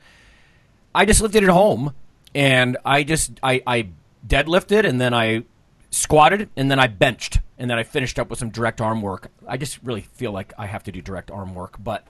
[0.96, 1.94] I just lifted at home,
[2.36, 3.90] and I just I, I
[4.28, 5.44] deadlifted, and then I
[5.90, 9.32] squatted, and then I benched, and then I finished up with some direct arm work.
[9.48, 12.08] I just really feel like I have to do direct arm work, but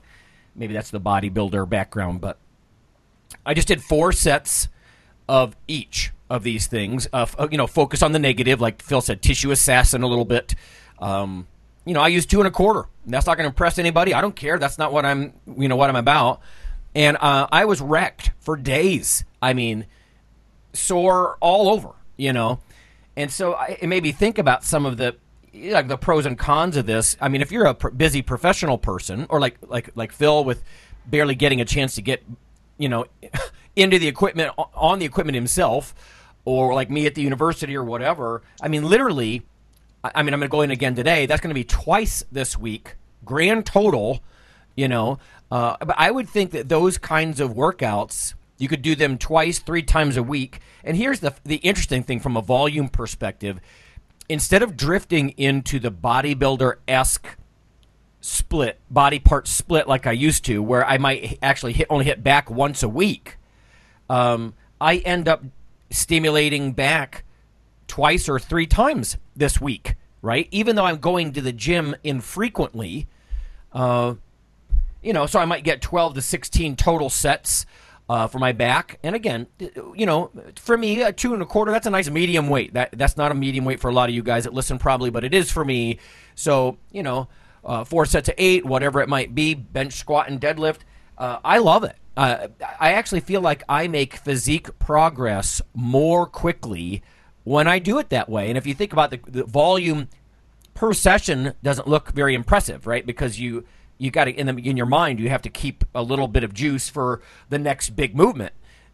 [0.54, 2.20] maybe that's the bodybuilder background.
[2.20, 2.38] But
[3.44, 4.68] I just did four sets
[5.28, 7.06] of each of these things.
[7.12, 10.06] Uh, f- uh, you know, focus on the negative, like Phil said, tissue assassin a
[10.06, 10.54] little bit.
[10.98, 11.46] Um,
[11.84, 12.86] you know, I use two and a quarter.
[13.06, 14.14] That's not going to impress anybody.
[14.14, 14.58] I don't care.
[14.58, 15.34] That's not what I'm.
[15.58, 16.40] You know what I'm about.
[16.94, 19.24] And uh, I was wrecked for days.
[19.42, 19.86] I mean,
[20.72, 21.90] sore all over.
[22.16, 22.60] You know,
[23.16, 25.16] and so I, it made me think about some of the
[25.52, 27.16] like the pros and cons of this.
[27.20, 30.62] I mean, if you're a pr- busy professional person, or like like like Phil with
[31.06, 32.22] barely getting a chance to get,
[32.78, 33.06] you know,
[33.76, 35.94] into the equipment on the equipment himself,
[36.44, 38.42] or like me at the university or whatever.
[38.60, 39.42] I mean, literally,
[40.02, 41.26] I mean, I'm going to go in again today.
[41.26, 44.20] That's going to be twice this week, grand total.
[44.76, 45.18] You know,
[45.50, 49.58] uh, but I would think that those kinds of workouts you could do them twice,
[49.58, 50.60] three times a week.
[50.82, 53.60] And here's the the interesting thing from a volume perspective:
[54.28, 57.36] instead of drifting into the bodybuilder esque
[58.20, 62.22] split body part split like I used to, where I might actually hit only hit
[62.22, 63.36] back once a week
[64.08, 65.44] um, I end up
[65.90, 67.24] stimulating back
[67.86, 70.48] twice or three times this week, right?
[70.50, 73.06] Even though I'm going to the gym infrequently,
[73.72, 74.14] uh,
[75.02, 77.66] you know, so I might get 12 to 16 total sets.
[78.06, 78.98] Uh, for my back.
[79.02, 82.50] And again, you know, for me, a two and a quarter, that's a nice medium
[82.50, 82.74] weight.
[82.74, 85.08] That That's not a medium weight for a lot of you guys that listen, probably,
[85.08, 86.00] but it is for me.
[86.34, 87.28] So, you know,
[87.64, 90.80] uh, four sets of eight, whatever it might be, bench, squat, and deadlift.
[91.16, 91.96] Uh, I love it.
[92.16, 92.48] Uh,
[92.78, 97.02] I actually feel like I make physique progress more quickly
[97.42, 98.48] when I do it that way.
[98.48, 100.08] And if you think about the, the volume
[100.74, 103.04] per session, doesn't look very impressive, right?
[103.04, 103.64] Because you
[103.98, 106.44] you got to in the in your mind you have to keep a little bit
[106.44, 108.52] of juice for the next big movement.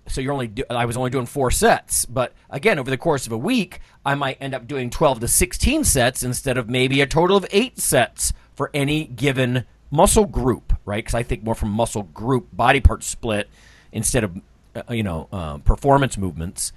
[0.09, 3.27] So you're only do, I was only doing four sets, but again over the course
[3.27, 7.01] of a week I might end up doing 12 to 16 sets instead of maybe
[7.01, 10.99] a total of eight sets for any given muscle group, right?
[10.99, 13.49] Because I think more from muscle group body part split
[13.93, 14.41] instead of
[14.75, 16.73] uh, you know uh, performance movements.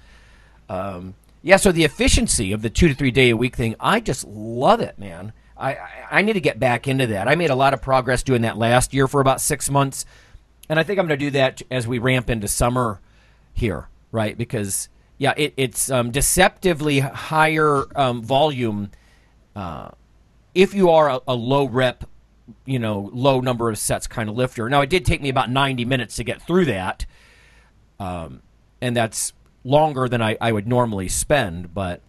[0.68, 4.00] Um, yeah, so the efficiency of the two to three day a week thing, I
[4.00, 5.32] just love it, man.
[5.56, 5.76] I,
[6.10, 7.28] I need to get back into that.
[7.28, 10.04] I made a lot of progress doing that last year for about six months,
[10.68, 13.00] and I think I'm going to do that as we ramp into summer
[13.52, 14.36] here, right?
[14.36, 18.90] Because yeah, it, it's um, deceptively higher um, volume
[19.54, 19.90] uh,
[20.54, 22.04] if you are a, a, low rep,
[22.64, 24.68] you know, low number of sets kind of lifter.
[24.68, 27.06] Now, it did take me about 90 minutes to get through that,
[27.98, 28.42] um,
[28.80, 29.32] and that's
[29.64, 32.00] longer than I, I would normally spend, but.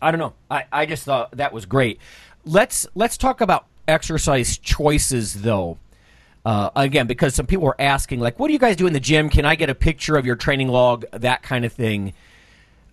[0.00, 0.34] I don't know.
[0.50, 2.00] I, I just thought that was great.
[2.44, 5.78] Let's let's talk about exercise choices though.
[6.44, 9.00] Uh, again, because some people are asking, like, what do you guys do in the
[9.00, 9.28] gym?
[9.28, 11.04] Can I get a picture of your training log?
[11.12, 12.14] That kind of thing.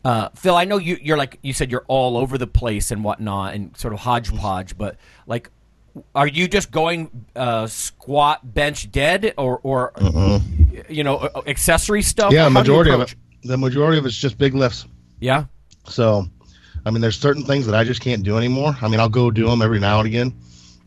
[0.05, 3.03] Uh, Phil, I know you, you're like you said you're all over the place and
[3.03, 4.77] whatnot, and sort of hodgepodge.
[4.77, 5.49] But like,
[6.15, 10.91] are you just going uh, squat, bench, dead, or or mm-hmm.
[10.91, 12.31] you know accessory stuff?
[12.31, 13.15] Yeah, majority of it.
[13.43, 14.85] The majority of it's just big lifts.
[15.19, 15.45] Yeah.
[15.85, 16.25] So
[16.85, 18.75] I mean, there's certain things that I just can't do anymore.
[18.81, 20.33] I mean, I'll go do them every now and again,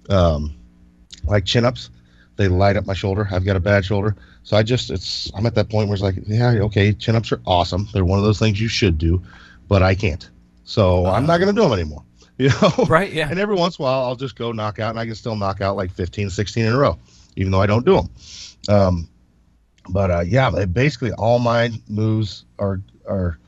[0.08, 0.54] um,
[1.24, 1.90] like chin ups.
[2.36, 3.28] They light up my shoulder.
[3.30, 6.02] I've got a bad shoulder, so I just it's I'm at that point where it's
[6.02, 7.88] like, yeah, okay, chin ups are awesome.
[7.92, 9.22] They're one of those things you should do,
[9.68, 10.28] but I can't.
[10.64, 12.02] So uh, I'm not going to do them anymore.
[12.42, 13.12] You know, right?
[13.12, 13.28] Yeah.
[13.30, 15.36] And every once in a while, I'll just go knock out, and I can still
[15.36, 16.98] knock out like 15, 16 in a row,
[17.36, 18.10] even though I don't do them.
[18.68, 19.08] Um,
[19.88, 23.38] but uh, yeah, basically all my moves are are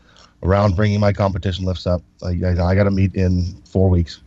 [0.45, 2.03] around bringing my competition lifts up.
[2.23, 4.21] I, I, I got to meet in four weeks.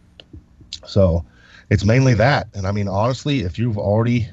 [0.85, 1.23] So
[1.69, 2.47] it's mainly that.
[2.53, 4.27] And I mean, honestly, if you've already,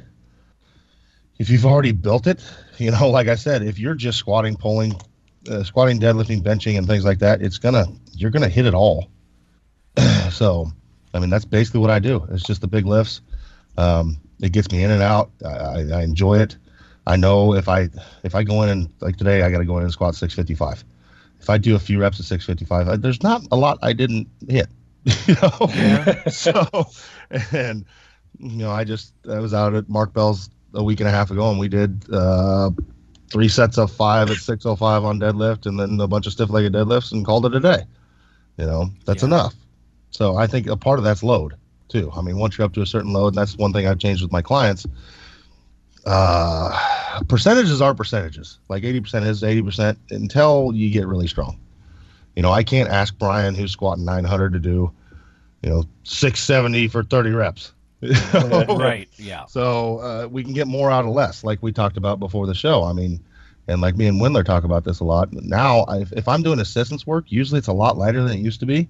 [1.39, 2.43] if you've already built it,
[2.79, 5.01] you know, like I said, if you're just squatting, pulling,
[5.49, 9.09] uh, squatting, deadlifting, benching, and things like that, it's gonna, you're gonna hit it all.
[10.31, 10.71] so,
[11.13, 12.27] I mean, that's basically what I do.
[12.31, 13.21] It's just the big lifts.
[13.77, 15.31] Um, it gets me in and out.
[15.45, 16.57] I, I enjoy it.
[17.07, 17.91] I know if I
[18.23, 20.85] if I go in and like today, I got to go in and squat 655
[21.45, 24.29] if I do a few reps at 655, I, there's not a lot I didn't
[24.49, 24.69] hit.
[25.27, 26.29] You know, yeah.
[26.31, 26.67] so
[27.53, 27.85] and
[28.39, 31.31] you know, I just I was out at Mark Bell's a week and a half
[31.31, 32.71] ago, and we did uh,
[33.31, 37.13] three sets of five at 605 on deadlift, and then a bunch of stiff-legged deadlifts,
[37.13, 37.83] and called it a day.
[38.57, 39.29] You know, that's yeah.
[39.29, 39.55] enough.
[40.15, 41.55] So I think a part of that's load
[41.89, 42.09] too.
[42.15, 44.23] I mean, once you're up to a certain load, and that's one thing I've changed
[44.23, 44.87] with my clients.
[46.07, 48.61] Uh, percentages are percentages.
[48.69, 51.59] Like 80% is 80% until you get really strong.
[52.37, 54.93] You know, I can't ask Brian, who's squatting 900, to do,
[55.63, 57.73] you know, 670 for 30 reps.
[58.03, 59.09] right.
[59.19, 59.47] Yeah.
[59.47, 62.55] So uh, we can get more out of less, like we talked about before the
[62.55, 62.85] show.
[62.85, 63.19] I mean,
[63.67, 65.33] and like me and Wendler talk about this a lot.
[65.33, 68.61] Now, I, if I'm doing assistance work, usually it's a lot lighter than it used
[68.61, 68.89] to be.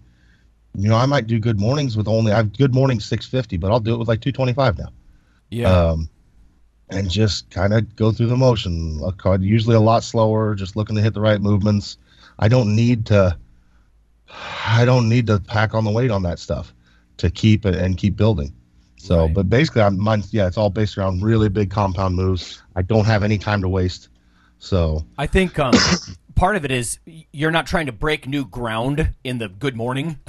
[0.76, 3.80] You know, I might do good mornings with only I've good mornings 650, but I'll
[3.80, 4.88] do it with like 225 now.
[5.50, 5.70] Yeah.
[5.70, 6.08] Um,
[6.90, 9.00] and just kind of go through the motion.
[9.40, 11.96] Usually a lot slower, just looking to hit the right movements.
[12.38, 13.38] I don't need to.
[14.66, 16.74] I don't need to pack on the weight on that stuff
[17.18, 18.52] to keep it and keep building.
[18.96, 19.34] So, right.
[19.34, 20.24] but basically, I'm mine.
[20.30, 22.62] Yeah, it's all based around really big compound moves.
[22.74, 24.08] I don't have any time to waste.
[24.58, 25.74] So, I think um,
[26.34, 26.98] part of it is
[27.32, 30.18] you're not trying to break new ground in the good morning.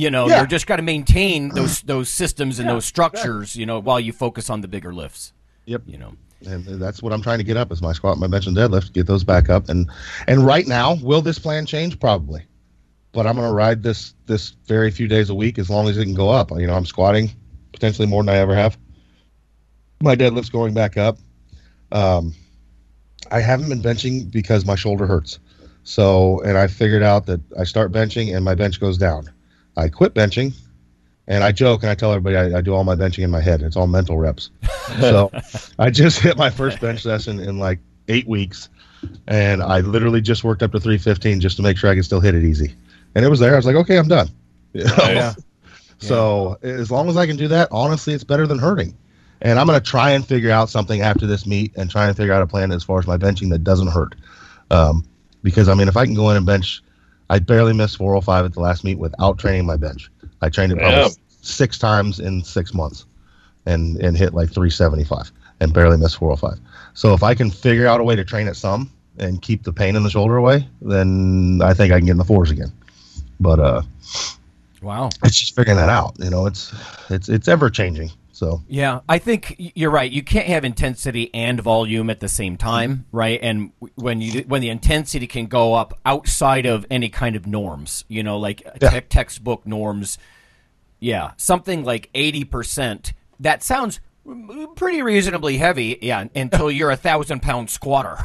[0.00, 0.38] you know, yeah.
[0.38, 3.54] you're just got to maintain those those systems and yeah, those structures.
[3.54, 5.32] You know, while you focus on the bigger lifts.
[5.66, 5.82] Yep.
[5.86, 6.14] You know.
[6.46, 8.94] And that's what I'm trying to get up is my squat, my bench, and deadlift.
[8.94, 9.90] Get those back up, and
[10.26, 12.00] and right now, will this plan change?
[12.00, 12.42] Probably,
[13.12, 15.98] but I'm going to ride this this very few days a week as long as
[15.98, 16.50] it can go up.
[16.52, 17.30] You know, I'm squatting
[17.72, 18.78] potentially more than I ever have.
[20.02, 21.18] My deadlift's going back up.
[21.92, 22.34] Um,
[23.30, 25.40] I haven't been benching because my shoulder hurts.
[25.84, 29.30] So, and I figured out that I start benching and my bench goes down.
[29.76, 30.54] I quit benching
[31.30, 33.40] and I joke and I tell everybody I, I, do all my benching in my
[33.40, 33.62] head.
[33.62, 34.50] It's all mental reps.
[35.00, 35.30] so
[35.78, 38.68] I just hit my first bench session in like eight weeks,
[39.28, 42.20] and I literally just worked up to 315 just to make sure I could still
[42.20, 42.74] hit it easy.
[43.14, 43.52] And it was there.
[43.52, 44.28] I was like, okay, I'm done.
[44.72, 44.94] You know?
[44.98, 45.34] yeah.
[46.02, 48.96] So as long as I can do that, honestly, it's better than hurting.
[49.42, 52.16] and I'm going to try and figure out something after this meet and try and
[52.16, 54.14] figure out a plan as far as my benching that doesn't hurt.
[54.70, 55.04] Um,
[55.42, 56.82] because I mean, if I can go in and bench,
[57.30, 60.10] I barely missed 405 at the last meet without training my bench.
[60.42, 61.10] I trained it probably Damn.
[61.40, 63.06] six times in six months,
[63.66, 66.58] and and hit like 375 and barely missed 405.
[66.94, 69.72] So if I can figure out a way to train it some and keep the
[69.72, 72.72] pain in the shoulder away, then I think I can get in the fours again.
[73.38, 73.82] But uh,
[74.82, 75.10] Wow.
[75.22, 76.16] it's just figuring that out.
[76.18, 76.72] You know, it's
[77.10, 78.10] it's it's ever changing.
[78.40, 80.10] So Yeah, I think you're right.
[80.10, 83.38] You can't have intensity and volume at the same time, right?
[83.42, 88.06] And when you when the intensity can go up outside of any kind of norms,
[88.08, 88.88] you know, like Yeah.
[88.88, 90.16] te- textbook norms.
[91.00, 93.12] Yeah, something like eighty percent.
[93.40, 94.00] That sounds
[94.74, 95.98] pretty reasonably heavy.
[96.00, 98.16] Yeah, until you're a thousand pound squatter.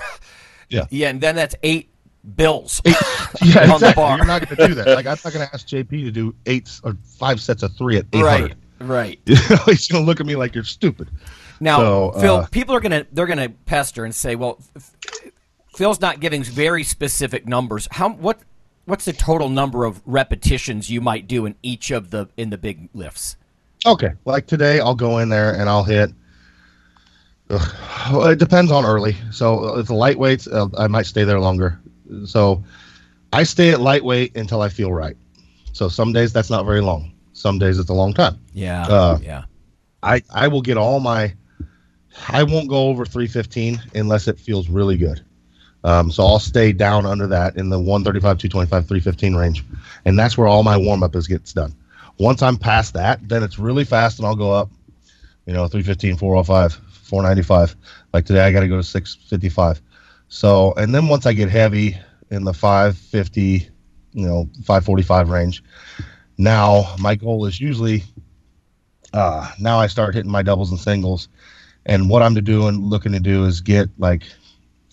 [0.68, 0.86] Yeah.
[0.90, 1.90] yeah, and then that's eight
[2.36, 2.82] bills.
[2.86, 3.94] yeah, on the exactly.
[4.02, 4.18] bar.
[4.18, 4.88] You're not going to do that.
[4.88, 7.98] Like I'm not going to ask JP to do eight or five sets of three
[7.98, 8.26] at 800.
[8.26, 9.20] right, right.
[9.26, 11.10] He's going to look at me like you're stupid.
[11.60, 14.92] Now, So, Phil, uh, people are gonna they're gonna pester and say, "Well, F-
[15.76, 17.88] Phil's not giving very specific numbers.
[17.92, 18.40] How what
[18.86, 22.58] what's the total number of repetitions you might do in each of the in the
[22.58, 23.38] big lifts?"
[23.86, 26.12] Okay, like today, I'll go in there and I'll hit.
[27.50, 29.16] Well, it depends on early.
[29.32, 31.80] So if the lightweights, uh, I might stay there longer.
[32.26, 32.64] So
[33.32, 35.16] I stay at lightweight until I feel right.
[35.72, 37.12] So some days that's not very long.
[37.36, 38.40] Some days it's a long time.
[38.54, 39.44] Yeah, Uh, yeah,
[40.02, 41.34] I I will get all my.
[42.30, 45.24] I won't go over 315 unless it feels really good.
[45.84, 49.66] Um, so I'll stay down under that in the 135, 225, 315 range,
[50.06, 51.76] and that's where all my warm up is gets done.
[52.18, 54.72] Once I'm past that, then it's really fast, and I'll go up.
[55.46, 56.74] You know, 315, 405,
[57.04, 57.76] 495.
[58.14, 59.82] Like today, I got to go to 655.
[60.30, 61.98] So, and then once I get heavy
[62.32, 63.70] in the 550,
[64.14, 65.62] you know, 545 range,
[66.38, 68.04] now my goal is usually
[69.14, 71.30] uh, now I start hitting my doubles and singles.
[71.86, 74.24] And what I'm to do and looking to do is get like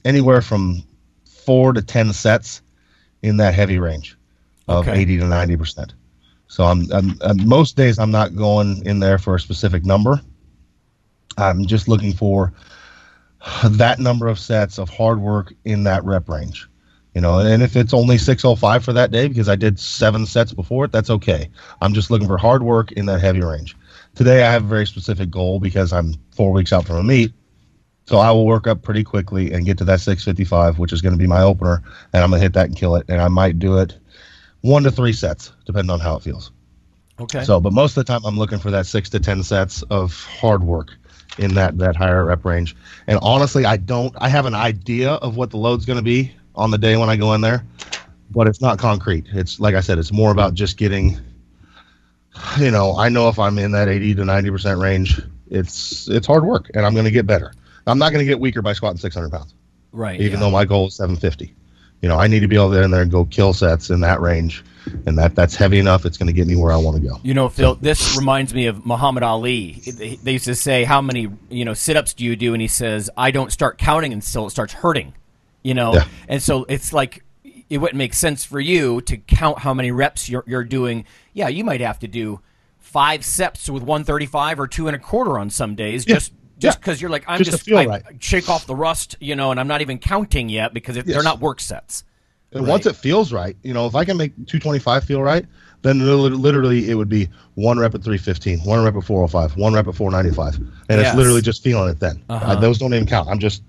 [0.04, 0.82] anywhere from
[1.26, 2.62] four to 10 sets
[3.22, 4.16] in that heavy range
[4.68, 5.00] of Okay.
[5.00, 5.92] 80 to 90%.
[6.46, 10.20] So I'm, I'm, I'm, most days I'm not going in there for a specific number.
[11.38, 12.52] I'm just looking for
[13.64, 16.68] that number of sets of hard work in that rep range.
[17.14, 20.52] You know, and if it's only 605 for that day because I did seven sets
[20.54, 21.50] before it, that's okay.
[21.82, 23.76] I'm just looking for hard work in that heavy range.
[24.14, 27.32] Today I have a very specific goal because I'm four weeks out from a meet.
[28.06, 31.12] So I will work up pretty quickly and get to that 655, which is going
[31.12, 31.82] to be my opener,
[32.12, 33.06] and I'm going to hit that and kill it.
[33.08, 33.96] And I might do it
[34.62, 36.50] one to three sets, depending on how it feels.
[37.20, 37.44] okay.
[37.44, 40.24] So, but most of the time, I'm looking for that six to ten sets of
[40.24, 40.96] hard work
[41.38, 42.74] in that that higher rep range.
[43.06, 44.14] And honestly, I don't.
[44.18, 47.08] I have an idea of what the load's going to be on the day when
[47.08, 47.64] I go in there,
[48.30, 49.26] but it's not concrete.
[49.32, 51.18] It's like I said, it's more about just getting.
[52.58, 56.26] You know, I know if I'm in that 80 to 90 percent range, it's it's
[56.26, 57.52] hard work, and I'm going to get better.
[57.86, 59.54] I'm not going to get weaker by squatting 600 pounds,
[59.92, 60.18] right.
[60.20, 60.40] even yeah.
[60.40, 61.54] though my goal is 750.
[62.00, 63.90] You know, I need to be able to get in there and go kill sets
[63.90, 64.64] in that range,
[65.06, 66.04] and that that's heavy enough.
[66.04, 67.20] It's going to get me where I want to go.
[67.22, 69.82] You know, Phil, this reminds me of Muhammad Ali.
[69.86, 72.66] They they used to say, "How many you know sit-ups do you do?" And he
[72.66, 75.14] says, "I don't start counting until it starts hurting."
[75.62, 76.04] You know, Yeah.
[76.28, 77.24] and so it's like
[77.70, 81.04] it wouldn't make sense for you to count how many reps you're you're doing.
[81.32, 82.40] Yeah, you might have to do
[82.78, 86.16] five sets with 135 or two and a quarter on some days, Yeah.
[86.16, 86.80] just just Yeah.
[86.80, 88.02] because you're like I'm Just just, I, right.
[88.18, 91.22] Shake off the rust, you know, and I'm not even counting yet because it, they're
[91.22, 92.04] not work sets.
[92.54, 95.46] And once it feels right, you know, if I can make 225 feel right,
[95.80, 99.88] then literally it would be one rep at 315, one rep at 405, one rep
[99.88, 100.56] at 495.
[100.56, 100.68] And
[101.00, 101.08] Yes.
[101.08, 102.22] it's literally just feeling it then.
[102.28, 102.52] Uh-huh.
[102.52, 103.28] Uh, those don't even count.
[103.30, 103.62] I'm just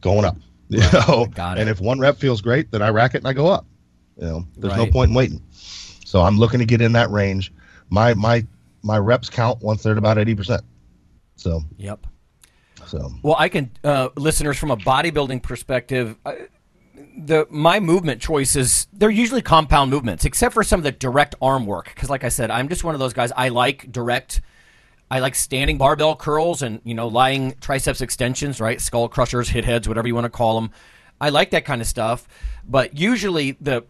[0.00, 0.36] going up.
[0.76, 1.26] You know?
[1.26, 1.62] Got it.
[1.62, 3.66] And if one rep feels great, then I rack it and I go up.
[4.16, 5.42] You know, there's no point in waiting.
[6.04, 7.52] So I'm looking to get in that range.
[7.88, 8.46] My my
[8.82, 10.60] my reps count once they're at about 80%.
[11.36, 12.06] So, Yep.
[12.86, 16.32] so Well, I can, uh, listeners, from a bodybuilding perspective, uh,
[17.16, 21.66] the my movement choices they're usually compound movements, except for some of the direct arm
[21.66, 21.90] work.
[21.94, 23.32] Because, like I said, I'm just one of those guys.
[23.36, 24.40] I like direct.
[25.12, 28.80] I like standing barbell curls and you know lying triceps extensions, right?
[28.80, 30.70] Skull crushers, hit heads, whatever you want to call them.
[31.20, 32.26] I like that kind of stuff,
[32.66, 33.84] but usually the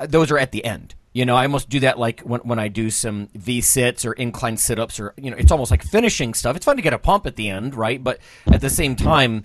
[0.00, 0.96] those are at the end.
[1.12, 4.14] You know, I almost do that like when, when I do some V sits or
[4.14, 6.56] incline sit ups, or you know, it's almost like finishing stuff.
[6.56, 8.02] It's fun to get a pump at the end, right?
[8.02, 8.18] But
[8.48, 9.44] at the same time,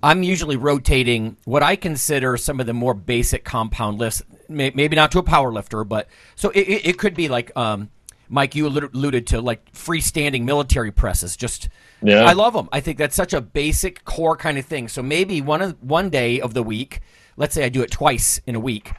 [0.00, 4.22] I'm usually rotating what I consider some of the more basic compound lifts.
[4.48, 6.06] May, maybe not to a power lifter, but
[6.36, 7.90] so it, it, could be like um,
[8.28, 11.36] Mike, you alluded to like freestanding military presses.
[11.36, 11.68] Just
[12.02, 12.24] Yeah.
[12.24, 12.68] I love them.
[12.72, 14.88] I think that's such a basic core kind of thing.
[14.88, 17.00] So maybe one of one day of the week,
[17.36, 18.92] let's say I do it twice in a week.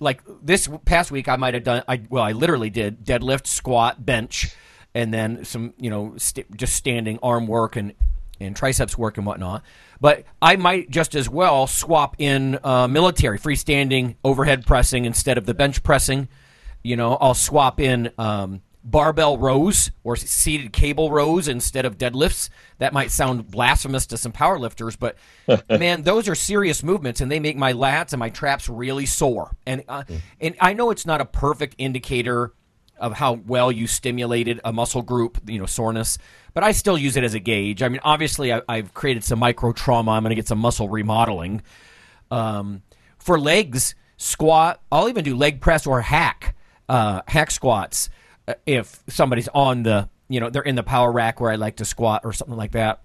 [0.00, 1.82] Like this past week, I might have done.
[1.86, 4.54] I well, I literally did deadlift, squat, bench,
[4.94, 7.94] and then some you know st- just standing arm work and
[8.40, 9.62] and triceps work and whatnot.
[10.00, 15.46] But I might just as well swap in uh, military freestanding overhead pressing instead of
[15.46, 16.28] the bench pressing.
[16.84, 22.50] You know, I'll swap in um, barbell rows or seated cable rows instead of deadlifts.
[22.78, 25.16] That might sound blasphemous to some powerlifters, but
[25.68, 29.56] man, those are serious movements, and they make my lats and my traps really sore.
[29.66, 30.04] And uh,
[30.40, 32.52] and I know it's not a perfect indicator
[32.98, 36.18] of how well you stimulated a muscle group, you know, soreness.
[36.52, 37.82] But I still use it as a gauge.
[37.82, 40.12] I mean, obviously, I, have created some micro trauma.
[40.12, 41.62] I'm going to get some muscle remodeling.
[42.30, 42.82] Um,
[43.18, 46.54] for legs, squat, I'll even do leg press or hack,
[46.88, 48.10] uh, hack squats
[48.48, 51.76] uh, if somebody's on the, you know, they're in the power rack where I like
[51.76, 53.00] to squat or something like that.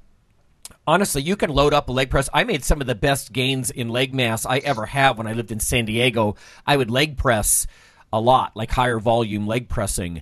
[0.85, 2.29] Honestly, you can load up a leg press.
[2.33, 5.33] I made some of the best gains in leg mass I ever have when I
[5.33, 6.35] lived in San Diego.
[6.65, 7.67] I would leg press
[8.11, 10.21] a lot, like higher volume leg pressing.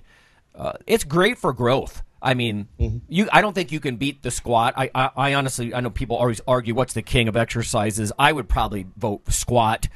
[0.54, 2.02] Uh, it's great for growth.
[2.20, 2.98] I mean, mm-hmm.
[3.08, 3.28] you.
[3.32, 4.74] I don't think you can beat the squat.
[4.76, 8.12] I, I, I, honestly, I know people always argue what's the king of exercises.
[8.18, 9.88] I would probably vote squat.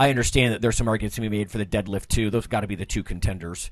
[0.00, 2.30] I understand that there's some arguments to be made for the deadlift too.
[2.30, 3.70] Those got to be the two contenders.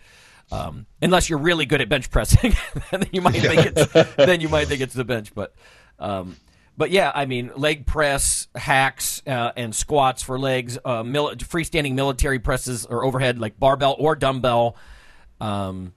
[0.53, 2.55] Um, unless you're really good at bench pressing,
[2.91, 5.35] then you might think it's then you might think it's the bench.
[5.35, 5.55] But
[5.99, 6.37] um,
[6.76, 11.95] but yeah, I mean, leg press, hacks, uh, and squats for legs, uh, mil- freestanding
[11.95, 14.76] military presses or overhead, like barbell or dumbbell.
[15.41, 15.95] Um,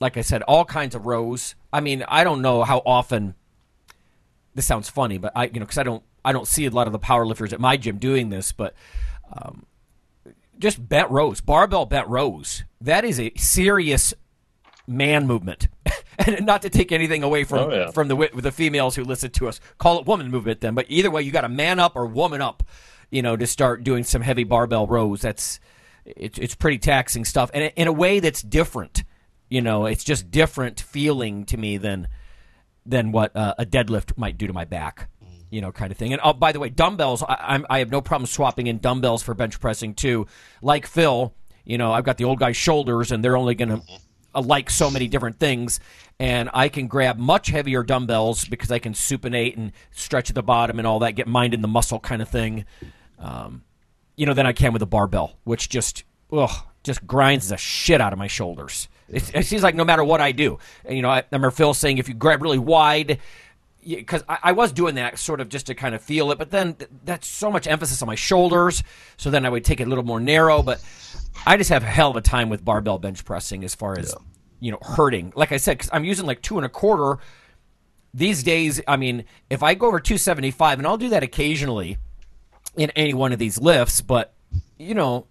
[0.00, 1.56] like I said, all kinds of rows.
[1.70, 3.34] I mean, I don't know how often.
[4.54, 6.86] This sounds funny, but I, you know, because I don't, I don't see a lot
[6.86, 8.72] of the power lifters at my gym doing this, but
[9.32, 9.66] um,
[10.58, 12.64] just bent rows, barbell bent rows.
[12.80, 14.14] That is a serious
[14.86, 15.68] man movement.
[16.18, 17.90] and not to take anything away from oh, yeah.
[17.90, 20.74] from the the females who listen to us, call it woman movement then.
[20.74, 22.62] But either way, you got to man up or woman up,
[23.10, 25.22] you know, to start doing some heavy barbell rows.
[25.22, 25.60] That's
[26.04, 29.04] it's it's pretty taxing stuff, and in a way that's different.
[29.50, 32.08] You know, it's just different feeling to me than
[32.86, 35.08] than what uh, a deadlift might do to my back.
[35.54, 36.12] You know, kind of thing.
[36.12, 37.22] And oh, by the way, dumbbells.
[37.22, 40.26] I, I have no problem swapping in dumbbells for bench pressing too.
[40.62, 41.32] Like Phil,
[41.64, 44.90] you know, I've got the old guy's shoulders, and they're only going to like so
[44.90, 45.78] many different things.
[46.18, 50.42] And I can grab much heavier dumbbells because I can supinate and stretch at the
[50.42, 52.64] bottom and all that, get mind in the muscle kind of thing.
[53.20, 53.62] Um,
[54.16, 56.02] you know, than I can with a barbell, which just,
[56.32, 58.88] ugh, just grinds the shit out of my shoulders.
[59.08, 61.74] It, it seems like no matter what I do, and, you know, I remember Phil
[61.74, 63.20] saying if you grab really wide,
[63.84, 66.50] because I, I, was doing that sort of just to kind of feel it, but
[66.50, 68.82] then th- that's so much emphasis on my shoulders.
[69.16, 70.82] So then I would take it a little more narrow, but
[71.46, 74.10] I just have a hell of a time with barbell bench pressing as far as
[74.10, 74.24] yeah.
[74.60, 75.32] you know hurting.
[75.36, 77.18] Like I said, because I'm using like two and a quarter
[78.12, 78.80] these days.
[78.86, 81.98] I mean, if I go over 275, and I'll do that occasionally
[82.76, 84.34] in any one of these lifts, but
[84.78, 85.26] you know,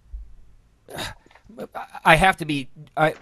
[2.04, 2.68] I have to be.
[2.96, 3.14] I,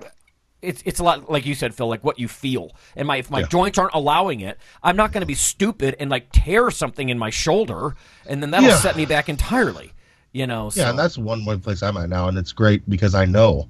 [0.62, 2.70] it's it's a lot like you said, Phil, like what you feel.
[2.96, 3.46] And my if my yeah.
[3.46, 7.18] joints aren't allowing it, I'm not going to be stupid and like tear something in
[7.18, 7.96] my shoulder,
[8.26, 8.76] and then that'll yeah.
[8.76, 9.92] set me back entirely.
[10.32, 10.70] You know.
[10.70, 10.80] So.
[10.80, 13.68] Yeah, and that's one one place I'm at now, and it's great because I know,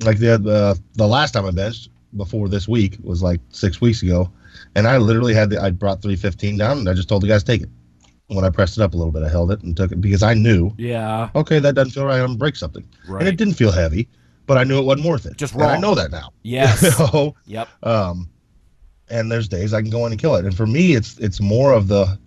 [0.00, 4.02] like the the the last time I benched before this week was like six weeks
[4.02, 4.30] ago,
[4.76, 7.42] and I literally had the I brought 315 down, and I just told the guys
[7.42, 7.68] take it.
[8.28, 10.22] When I pressed it up a little bit, I held it and took it because
[10.22, 10.72] I knew.
[10.78, 11.28] Yeah.
[11.34, 12.20] Okay, that doesn't feel right.
[12.20, 13.20] I'm gonna break something, right.
[13.20, 14.08] and it didn't feel heavy,
[14.52, 15.38] but I knew it wasn't worth it.
[15.38, 15.62] Just wrong.
[15.62, 16.30] And I know that now.
[16.42, 16.94] Yes.
[16.98, 17.70] so, yep.
[17.82, 18.28] Um,
[19.08, 21.40] and there's days I can go in and kill it, and for me, it's it's
[21.40, 22.18] more of the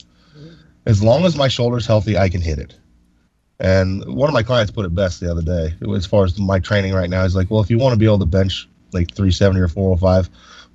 [0.87, 2.75] as long as my shoulder's healthy, I can hit it.
[3.59, 6.57] And one of my clients put it best the other day, as far as my
[6.57, 7.21] training right now.
[7.21, 10.27] He's like, well, if you want to be able to bench like 370 or 405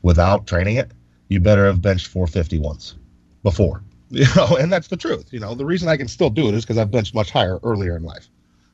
[0.03, 0.93] without training it,
[1.31, 2.95] you better have benched 450 once
[3.43, 3.83] before.
[4.13, 5.33] You know, and that's the truth.
[5.33, 7.61] You know, the reason I can still do it is because I've benched much higher
[7.63, 8.29] earlier in life.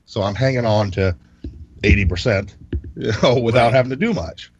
[0.06, 1.14] So I'm hanging on to
[1.82, 2.54] 80%,
[2.96, 3.74] you oh, know, without right.
[3.74, 4.50] having to do much.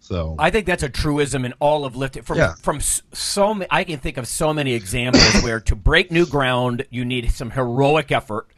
[0.00, 2.22] So I think that's a truism in all of lifting.
[2.22, 2.54] From yeah.
[2.54, 6.86] from so many, I can think of so many examples where to break new ground
[6.90, 8.48] you need some heroic effort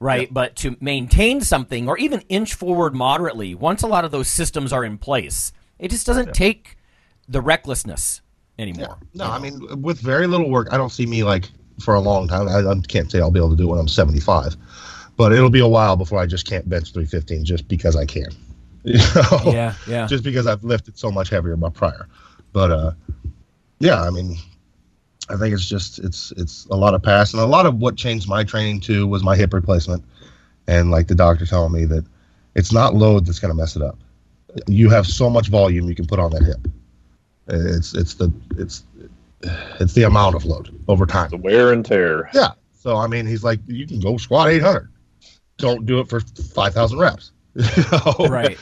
[0.00, 0.32] right?
[0.32, 4.72] But to maintain something or even inch forward moderately, once a lot of those systems
[4.72, 6.76] are in place, it just doesn't take
[7.28, 8.22] the recklessness
[8.58, 8.98] anymore.
[9.12, 9.26] Yeah.
[9.26, 11.48] No, I mean, with very little work, I don't see me like
[11.80, 12.48] for a long time.
[12.48, 14.56] I, I, can't say I'll be able to do it when I'm 75,
[15.16, 18.30] but it'll be a while before I just can't bench 315 just because I can.
[18.84, 19.52] You know?
[19.52, 20.06] Yeah, yeah.
[20.06, 22.08] Just because I've lifted so much heavier my prior.
[22.52, 22.92] But uh,
[23.78, 24.36] yeah, I mean,
[25.28, 27.96] I think it's just it's it's a lot of pass and a lot of what
[27.96, 30.02] changed my training too was my hip replacement,
[30.66, 32.04] and like the doctor telling me that
[32.54, 33.98] it's not load that's going to mess it up.
[34.66, 36.66] You have so much volume you can put on that hip.
[37.48, 38.84] It's it's the it's
[39.78, 41.30] it's the amount of load over time.
[41.30, 42.30] The wear and tear.
[42.34, 42.52] Yeah.
[42.72, 44.88] So I mean, he's like, you can go squat 800.
[45.58, 47.32] Don't do it for 5,000 reps.
[48.28, 48.28] right.
[48.28, 48.58] right.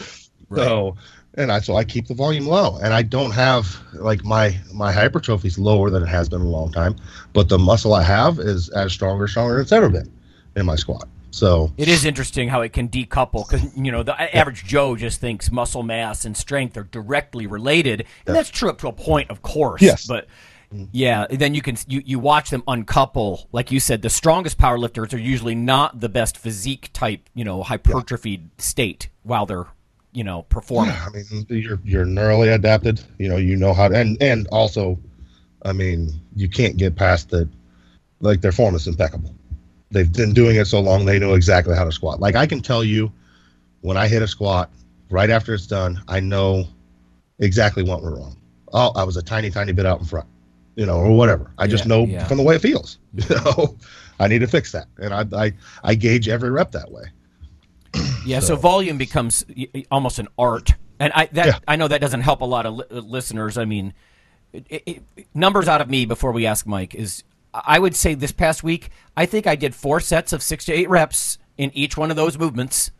[0.54, 0.96] So
[1.34, 4.92] and I so I keep the volume low, and I don't have like my my
[4.92, 6.96] hypertrophy is lower than it has been in a long time,
[7.32, 10.10] but the muscle I have is as stronger, stronger than it's ever been
[10.56, 11.08] in my squat.
[11.30, 15.20] So It is interesting how it can decouple because you know the average Joe just
[15.20, 19.30] thinks muscle mass and strength are directly related, and that's true up to a point,
[19.30, 19.80] of course.
[19.80, 20.06] Yes.
[20.06, 20.26] but
[20.74, 20.88] Mm.
[20.92, 23.48] yeah, then you can you, you watch them uncouple.
[23.52, 27.62] Like you said, the strongest powerlifters are usually not the best physique type, you know,
[27.62, 29.66] hypertrophied state while they're
[30.12, 30.94] you know performing.
[30.94, 33.00] I mean, you're you're neurally adapted.
[33.18, 34.98] You know, you know how, to, and and also,
[35.62, 37.48] I mean, you can't get past the,
[38.20, 39.34] like their form is impeccable.
[39.90, 42.20] They've been doing it so long, they know exactly how to squat.
[42.20, 43.10] Like I can tell you,
[43.80, 44.70] when I hit a squat,
[45.10, 46.64] right after it's done, I know
[47.38, 48.36] exactly what went wrong.
[48.72, 50.26] Oh, I was a tiny, tiny bit out in front,
[50.78, 51.50] you know, or whatever.
[51.58, 52.24] I just Yeah, know yeah.
[52.28, 52.98] from the way it feels.
[53.28, 53.76] You know,
[54.20, 55.52] I need to fix that, and I I
[55.82, 57.04] I gauge every rep that way.
[58.24, 59.44] Yeah, so, volume becomes
[59.90, 61.58] almost an art, and I that Yeah.
[61.66, 63.58] I know that doesn't help a lot of li- uh, listeners.
[63.58, 63.92] I mean,
[64.52, 65.02] it, it-
[65.34, 67.24] numbers out of me before we ask Mike is
[67.54, 70.72] I would say this past week I think I did four sets of six to
[70.72, 72.90] eight reps in each one of those movements,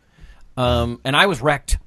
[0.57, 1.77] um, and I was wrecked.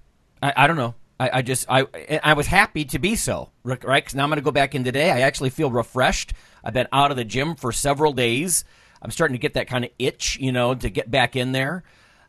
[0.43, 0.95] I, I don't know.
[1.23, 1.87] I, I just I
[2.25, 4.83] I was happy to be so right because now I'm going to go back in
[4.83, 5.11] today.
[5.11, 6.33] I actually feel refreshed.
[6.64, 8.64] I've been out of the gym for several days.
[9.01, 11.85] I'm starting to get that kind of itch, you know, to get back in there.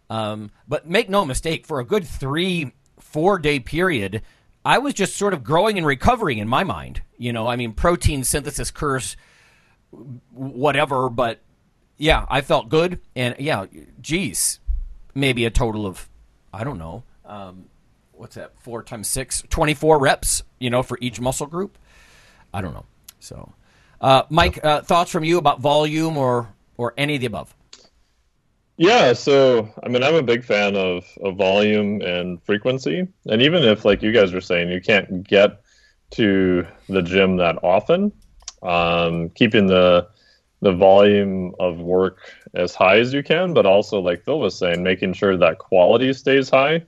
[0.09, 4.21] Um, but make no mistake, for a good three, four day period,
[4.63, 7.01] I was just sort of growing and recovering in my mind.
[7.17, 9.15] You know, I mean, protein synthesis curse,
[10.31, 11.39] whatever, but
[11.97, 12.99] yeah, I felt good.
[13.15, 13.65] And yeah,
[14.01, 14.59] geez,
[15.15, 16.09] maybe a total of,
[16.53, 17.65] I don't know, um,
[18.13, 21.77] what's that, four times six, 24 reps, you know, for each muscle group.
[22.53, 22.85] I don't know.
[23.19, 23.53] So,
[24.01, 27.53] uh, Mike, uh, thoughts from you about volume or, or any of the above?
[28.77, 33.07] Yeah, so I mean, I'm a big fan of, of volume and frequency.
[33.27, 35.61] And even if, like you guys were saying, you can't get
[36.11, 38.11] to the gym that often,
[38.61, 40.07] um, keeping the
[40.61, 42.19] the volume of work
[42.53, 46.13] as high as you can, but also, like Phil was saying, making sure that quality
[46.13, 46.81] stays high.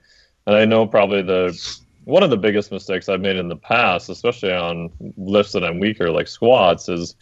[0.48, 1.60] And I know probably the
[2.04, 5.80] one of the biggest mistakes I've made in the past, especially on lifts that I'm
[5.80, 7.16] weaker, like squats, is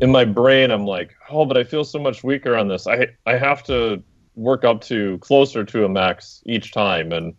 [0.00, 2.86] in my brain i'm like oh but i feel so much weaker on this.
[2.86, 4.02] I i have to
[4.36, 7.12] work up to closer to a max each time.
[7.12, 7.34] And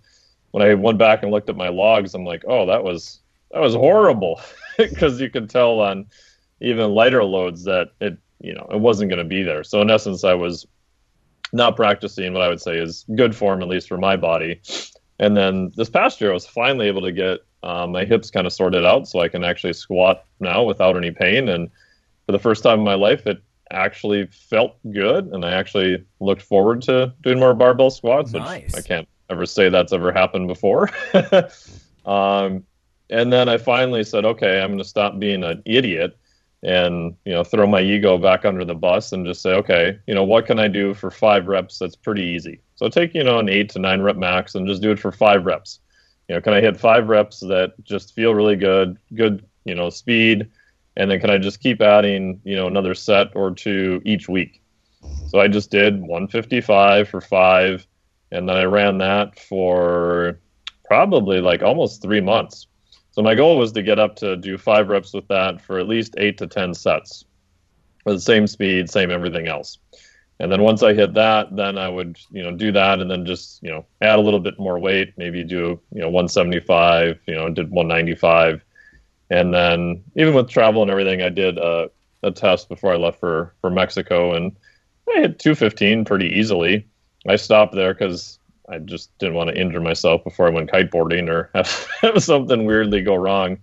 [0.52, 3.20] when i went back and looked at my logs i'm like oh that was
[3.52, 4.42] that was horrible.
[4.78, 6.08] Because you can tell on
[6.60, 9.64] even lighter loads that it you know it wasn't going to be there.
[9.64, 10.66] So in essence i was
[11.54, 14.62] not practicing what i would say is good form at least for my body.
[15.20, 18.48] And then this past year i was finally able to get uh, my hips kind
[18.48, 21.50] of sorted out so i can actually squat now without any pain.
[21.50, 21.70] And
[22.26, 23.42] for the first time in my life, it
[23.72, 28.44] actually felt good, and I actually looked forward to doing more barbell squats, which
[28.76, 30.90] I can't ever say that's ever happened before.
[32.06, 32.64] um,
[33.10, 36.18] and then I finally said, okay, I'm going to stop being an idiot
[36.64, 40.16] and you know throw my ego back under the bus and just say, okay, you
[40.16, 41.80] know what can I do for five reps?
[41.80, 42.62] That's pretty easy.
[42.76, 45.12] So take you know an eight to nine rep max and just do it for
[45.12, 45.80] five reps.
[46.28, 49.90] You know, can I hit five reps that just feel really good, good you know
[49.90, 50.50] speed
[50.98, 54.62] and then can I just keep adding, you know, another set or two each week?
[55.28, 57.88] So I just did 155 for five,
[58.32, 60.40] and then I ran that for
[60.86, 62.68] probably like almost three months.
[63.12, 65.88] So my goal was to get up to do five reps with that for at
[65.88, 67.26] least eight to ten sets,
[68.06, 69.80] with the same speed, same everything else.
[70.40, 73.26] And then once I hit that, then I would, you know, do that and then
[73.26, 77.36] just, you know, add a little bit more weight, maybe do, you know, 175, you
[77.36, 78.64] know, did 195
[79.32, 81.90] and then even with travel and everything, I did a,
[82.22, 84.52] a test before I left for, for Mexico, and
[85.10, 86.86] I hit 215 pretty easily.
[87.26, 88.40] I stopped there because
[88.72, 92.66] I just didn't want to injure myself before I went kiteboarding or have, have something
[92.66, 93.58] weirdly go wrong.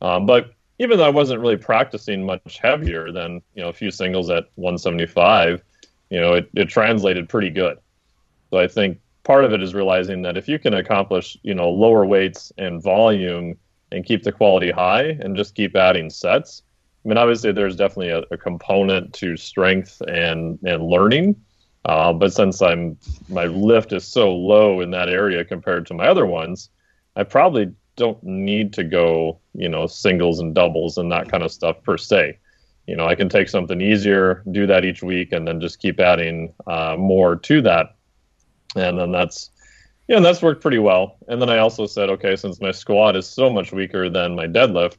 [0.00, 3.90] Um, but even though I wasn't really practicing much heavier than you know a few
[3.90, 5.62] singles at 175,
[6.10, 7.78] you know it, it translated pretty good.
[8.50, 11.70] So I think part of it is realizing that if you can accomplish you know
[11.70, 13.56] lower weights and volume
[13.92, 16.62] and keep the quality high and just keep adding sets.
[17.04, 21.36] I mean, obviously, there's definitely a, a component to strength and and learning,
[21.84, 22.96] uh, but since I'm
[23.28, 26.70] my lift is so low in that area compared to my other ones,
[27.16, 31.52] I probably don't need to go you know singles and doubles and that kind of
[31.52, 32.38] stuff per se.
[32.86, 36.00] You know, I can take something easier, do that each week, and then just keep
[36.00, 37.94] adding uh, more to that,
[38.74, 39.50] and then that's
[40.08, 41.16] yeah, and that's worked pretty well.
[41.28, 44.46] And then I also said, okay, since my squat is so much weaker than my
[44.46, 44.96] deadlift,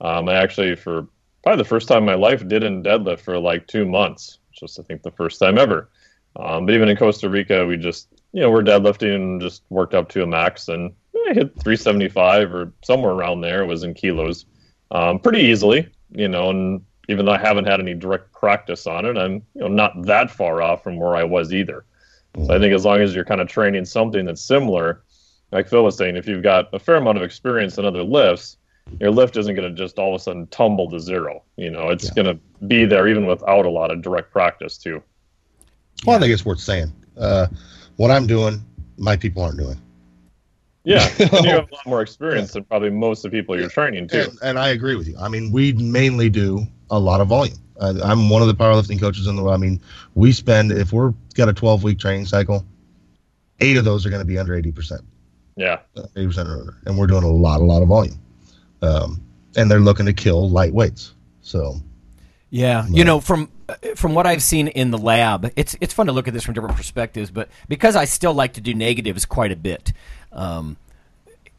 [0.00, 1.08] um, I actually, for
[1.42, 4.82] probably the first time in my life, didn't deadlift for like two months, was, I
[4.82, 5.90] think, the first time ever.
[6.38, 9.94] Um, but even in Costa Rica, we just, you know, we're deadlifting and just worked
[9.94, 10.92] up to a max and
[11.30, 13.62] I hit 375 or somewhere around there.
[13.62, 14.46] It was in kilos,
[14.90, 16.50] um, pretty easily, you know.
[16.50, 20.02] And even though I haven't had any direct practice on it, I'm you know not
[20.02, 21.84] that far off from where I was either.
[22.46, 25.02] So I think as long as you're kind of training something that's similar,
[25.50, 28.58] like Phil was saying, if you've got a fair amount of experience in other lifts,
[29.00, 31.42] your lift isn't going to just all of a sudden tumble to zero.
[31.56, 35.02] You know, it's going to be there even without a lot of direct practice too.
[36.06, 36.92] Well, I think it's worth saying.
[37.16, 37.48] Uh,
[37.96, 38.64] what I'm doing,
[38.96, 39.80] my people aren't doing.
[40.84, 43.68] Yeah, and you have a lot more experience than probably most of the people you're
[43.68, 44.20] training too.
[44.30, 45.16] And, and I agree with you.
[45.18, 47.58] I mean, we mainly do a lot of volume.
[47.78, 49.54] Uh, I'm one of the powerlifting coaches in the world.
[49.54, 49.80] I mean,
[50.14, 52.64] we spend if we're got a 12 week training cycle,
[53.60, 55.00] eight of those are going to be under 80 percent,
[55.56, 55.80] Yeah,
[56.16, 58.18] 80 percent or under, and we're doing a lot, a lot of volume.
[58.80, 59.20] Um,
[59.56, 61.14] and they're looking to kill light weights.
[61.42, 61.76] So
[62.50, 63.50] Yeah, you know from
[63.96, 66.54] from what I've seen in the lab, it's it's fun to look at this from
[66.54, 67.30] different perspectives.
[67.30, 69.92] But because I still like to do negatives quite a bit,
[70.32, 70.76] um,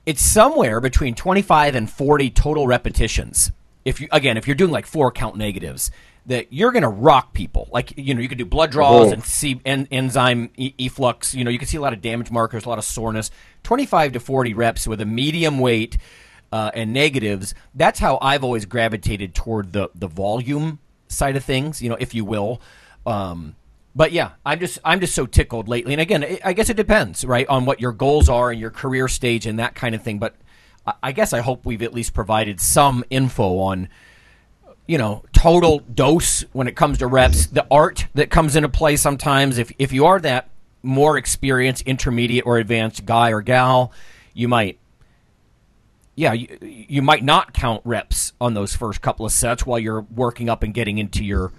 [0.05, 3.51] it's somewhere between twenty five and forty total repetitions.
[3.86, 5.91] If you again, if you're doing like four count negatives,
[6.26, 7.68] that you're going to rock people.
[7.72, 9.14] Like you know, you can do blood draws Oh.
[9.14, 11.34] and see en- enzyme e- efflux.
[11.34, 13.32] You know, you can see a lot of damage markers, a lot of soreness.
[13.64, 15.97] Twenty five to forty reps with a medium weight
[16.51, 17.53] uh, and negatives.
[17.76, 20.80] That's how I've always gravitated toward the the volume
[21.10, 21.82] side of things.
[21.82, 22.62] You know, if you will.
[23.05, 23.55] Um,
[23.95, 25.93] but yeah, I'm just I'm just so tickled lately.
[25.93, 29.07] And again, I- guess it depends, right, on what your goals are and your career
[29.07, 30.20] stage and that kind of thing.
[30.20, 30.36] But
[30.86, 33.89] I- I guess I hope we've at least provided some info on
[34.88, 38.95] you know, total dose when it comes to reps, the art that comes into play
[38.95, 39.60] sometimes.
[39.60, 40.49] If if you are that
[40.82, 43.91] more experienced, intermediate, or advanced guy or gal,
[44.34, 44.80] you might,
[46.20, 50.01] yeah, you, you might not count reps on those first couple of sets while you're
[50.01, 51.53] working up and getting into your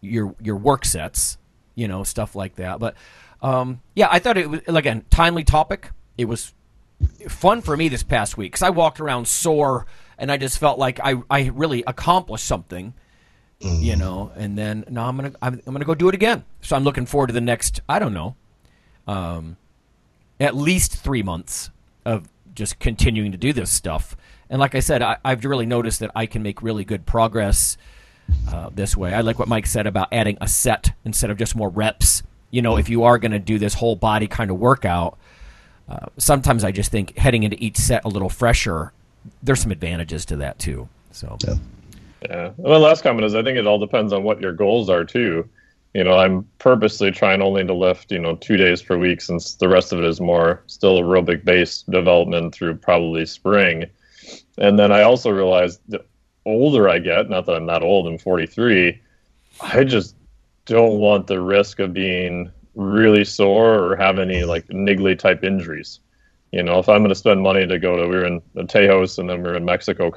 [0.00, 1.36] your your work sets,
[1.74, 2.78] you know, stuff like that.
[2.78, 2.94] But
[3.42, 5.90] um, yeah, I thought it was again a timely topic.
[6.16, 6.54] It was
[7.28, 9.84] fun for me this past week because I walked around sore
[10.16, 12.94] and I just felt like I, I really accomplished something,
[13.60, 14.32] you know.
[14.34, 16.42] And then now I'm gonna I'm, I'm gonna go do it again.
[16.62, 18.34] So I'm looking forward to the next I don't know,
[19.06, 19.58] um,
[20.40, 21.68] at least three months
[22.06, 22.26] of
[22.56, 24.16] just continuing to do this stuff.
[24.50, 27.76] And like I said, I, I've really noticed that I can make really good progress
[28.52, 29.14] uh, this way.
[29.14, 32.22] I like what Mike said about adding a set instead of just more reps.
[32.50, 35.18] You know, if you are going to do this whole body kind of workout,
[35.88, 38.92] uh, sometimes I just think heading into each set a little fresher,
[39.42, 40.88] there's some advantages to that too.
[41.12, 41.36] So,
[42.22, 42.50] Yeah.
[42.56, 45.04] Well, the last comment is I think it all depends on what your goals are
[45.04, 45.48] too.
[45.96, 49.54] You know, I'm purposely trying only to lift, you know, two days per week since
[49.54, 53.86] the rest of it is more still aerobic based development through probably spring.
[54.58, 56.04] And then I also realized the
[56.44, 59.00] older I get, not that I'm that old, I'm 43,
[59.62, 60.16] I just
[60.66, 66.00] don't want the risk of being really sore or have any like niggly type injuries.
[66.52, 69.18] You know, if I'm going to spend money to go to, we were in Tejas
[69.18, 70.12] and then we were in Mexico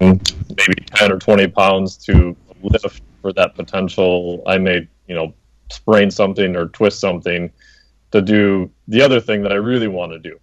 [0.00, 4.42] maybe 10 or 20 pounds to lift for that potential.
[4.46, 5.34] I may you know
[5.70, 7.50] sprain something or twist something
[8.10, 10.38] to do the other thing that i really want to do.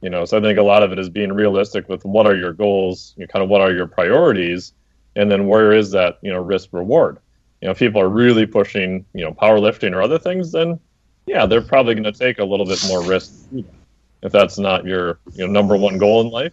[0.00, 2.36] You know so i think a lot of it is being realistic with what are
[2.36, 4.72] your goals you know, kind of what are your priorities
[5.16, 7.18] and then where is that you know risk reward?
[7.60, 10.80] You know if people are really pushing you know powerlifting or other things then
[11.26, 13.32] yeah they're probably going to take a little bit more risk
[14.22, 16.52] if that's not your you know number one goal in life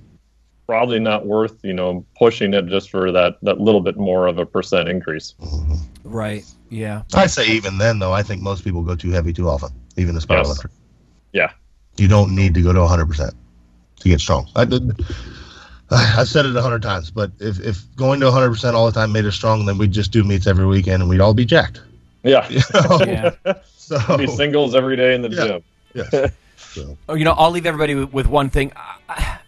[0.68, 4.38] probably not worth you know pushing it just for that that little bit more of
[4.38, 5.34] a percent increase.
[6.04, 9.50] right, yeah, I say even then though, I think most people go too heavy too
[9.50, 10.48] often, even as Yes.
[10.48, 10.70] powerlifter.
[11.34, 11.52] Yeah,
[11.98, 13.34] You don't need to go to 100 percent
[14.02, 14.48] to get strong.
[14.56, 15.02] I did.
[15.90, 18.92] I've said it a hundred times, but if, if going to 100 percent all the
[18.92, 21.46] time made us strong, then we'd just do meets every weekend and we'd all be
[21.46, 21.82] jacked.
[22.24, 22.48] yeah.
[22.50, 23.00] You know?
[23.06, 23.54] yeah.
[23.78, 25.46] So Be singles every day in the Yeah.
[25.46, 25.64] gym.
[26.12, 26.32] yes.
[26.58, 28.72] So Oh, you know, I'll leave everybody with, with one thing.
[29.10, 29.40] I-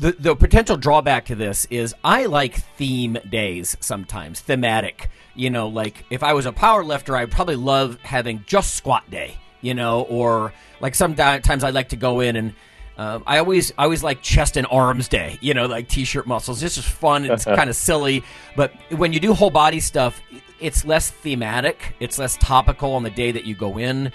[0.00, 5.10] The the potential drawback to this is I like theme days sometimes, thematic.
[5.34, 9.08] You know, like if I was a power lifter, I'd probably love having just squat
[9.10, 9.36] day.
[9.60, 12.54] You know, or like sometimes I like to go in and.
[12.98, 15.38] Uh, I always, I always like chest and arms day.
[15.40, 16.62] You know, like t-shirt muscles.
[16.62, 17.24] It's just fun.
[17.24, 18.22] It's kind of silly,
[18.56, 20.20] but when you do whole body stuff,
[20.60, 21.94] it's less thematic.
[21.98, 24.12] It's less topical on the day that you go in.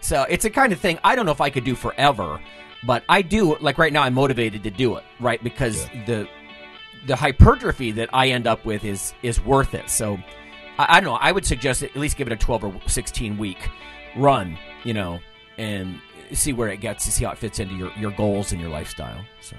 [0.00, 2.40] So it's a kind of thing I don't know if I could do forever,
[2.86, 3.56] but I do.
[3.58, 5.42] Like right now, I'm motivated to do it, right?
[5.42, 6.28] Because the
[7.06, 9.90] the hypertrophy that I end up with is is worth it.
[9.90, 10.18] So
[10.78, 11.18] I, I don't know.
[11.20, 13.68] I would suggest at least give it a 12 or 16 week
[14.16, 15.20] run, you know,
[15.58, 16.00] and
[16.32, 18.70] see where it gets to see how it fits into your your goals and your
[18.70, 19.24] lifestyle.
[19.40, 19.56] So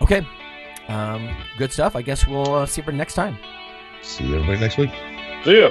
[0.00, 0.26] okay,
[0.88, 1.96] um, good stuff.
[1.96, 3.36] I guess we'll uh, see you for next time.
[4.02, 4.90] see you everybody next week.
[5.44, 5.70] See ya.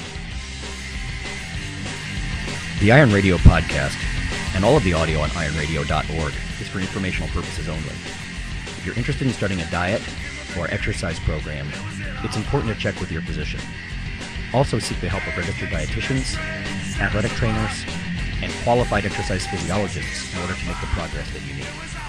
[2.81, 3.95] The Iron Radio podcast
[4.55, 7.83] and all of the audio on ironradio.org is for informational purposes only.
[7.83, 10.01] If you're interested in starting a diet
[10.57, 11.67] or exercise program,
[12.23, 13.59] it's important to check with your physician.
[14.51, 16.35] Also seek the help of registered dietitians,
[16.99, 17.85] athletic trainers,
[18.41, 22.00] and qualified exercise physiologists in order to make the progress that you need.